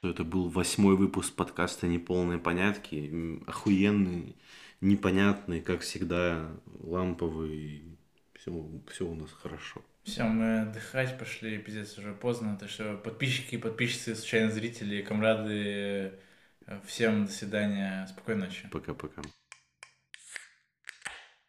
[0.03, 3.41] Это был восьмой выпуск подкаста «Неполные понятки».
[3.47, 4.37] Охуенный,
[4.81, 7.99] непонятный, как всегда, ламповый.
[8.35, 8.51] Все,
[8.91, 9.83] все у нас хорошо.
[10.05, 12.57] Все, мы отдыхать пошли, пиздец, уже поздно.
[12.59, 16.15] Так что подписчики, подписчицы, случайно зрители, комрады,
[16.85, 18.69] всем до свидания, спокойной ночи.
[18.71, 19.23] Пока-пока.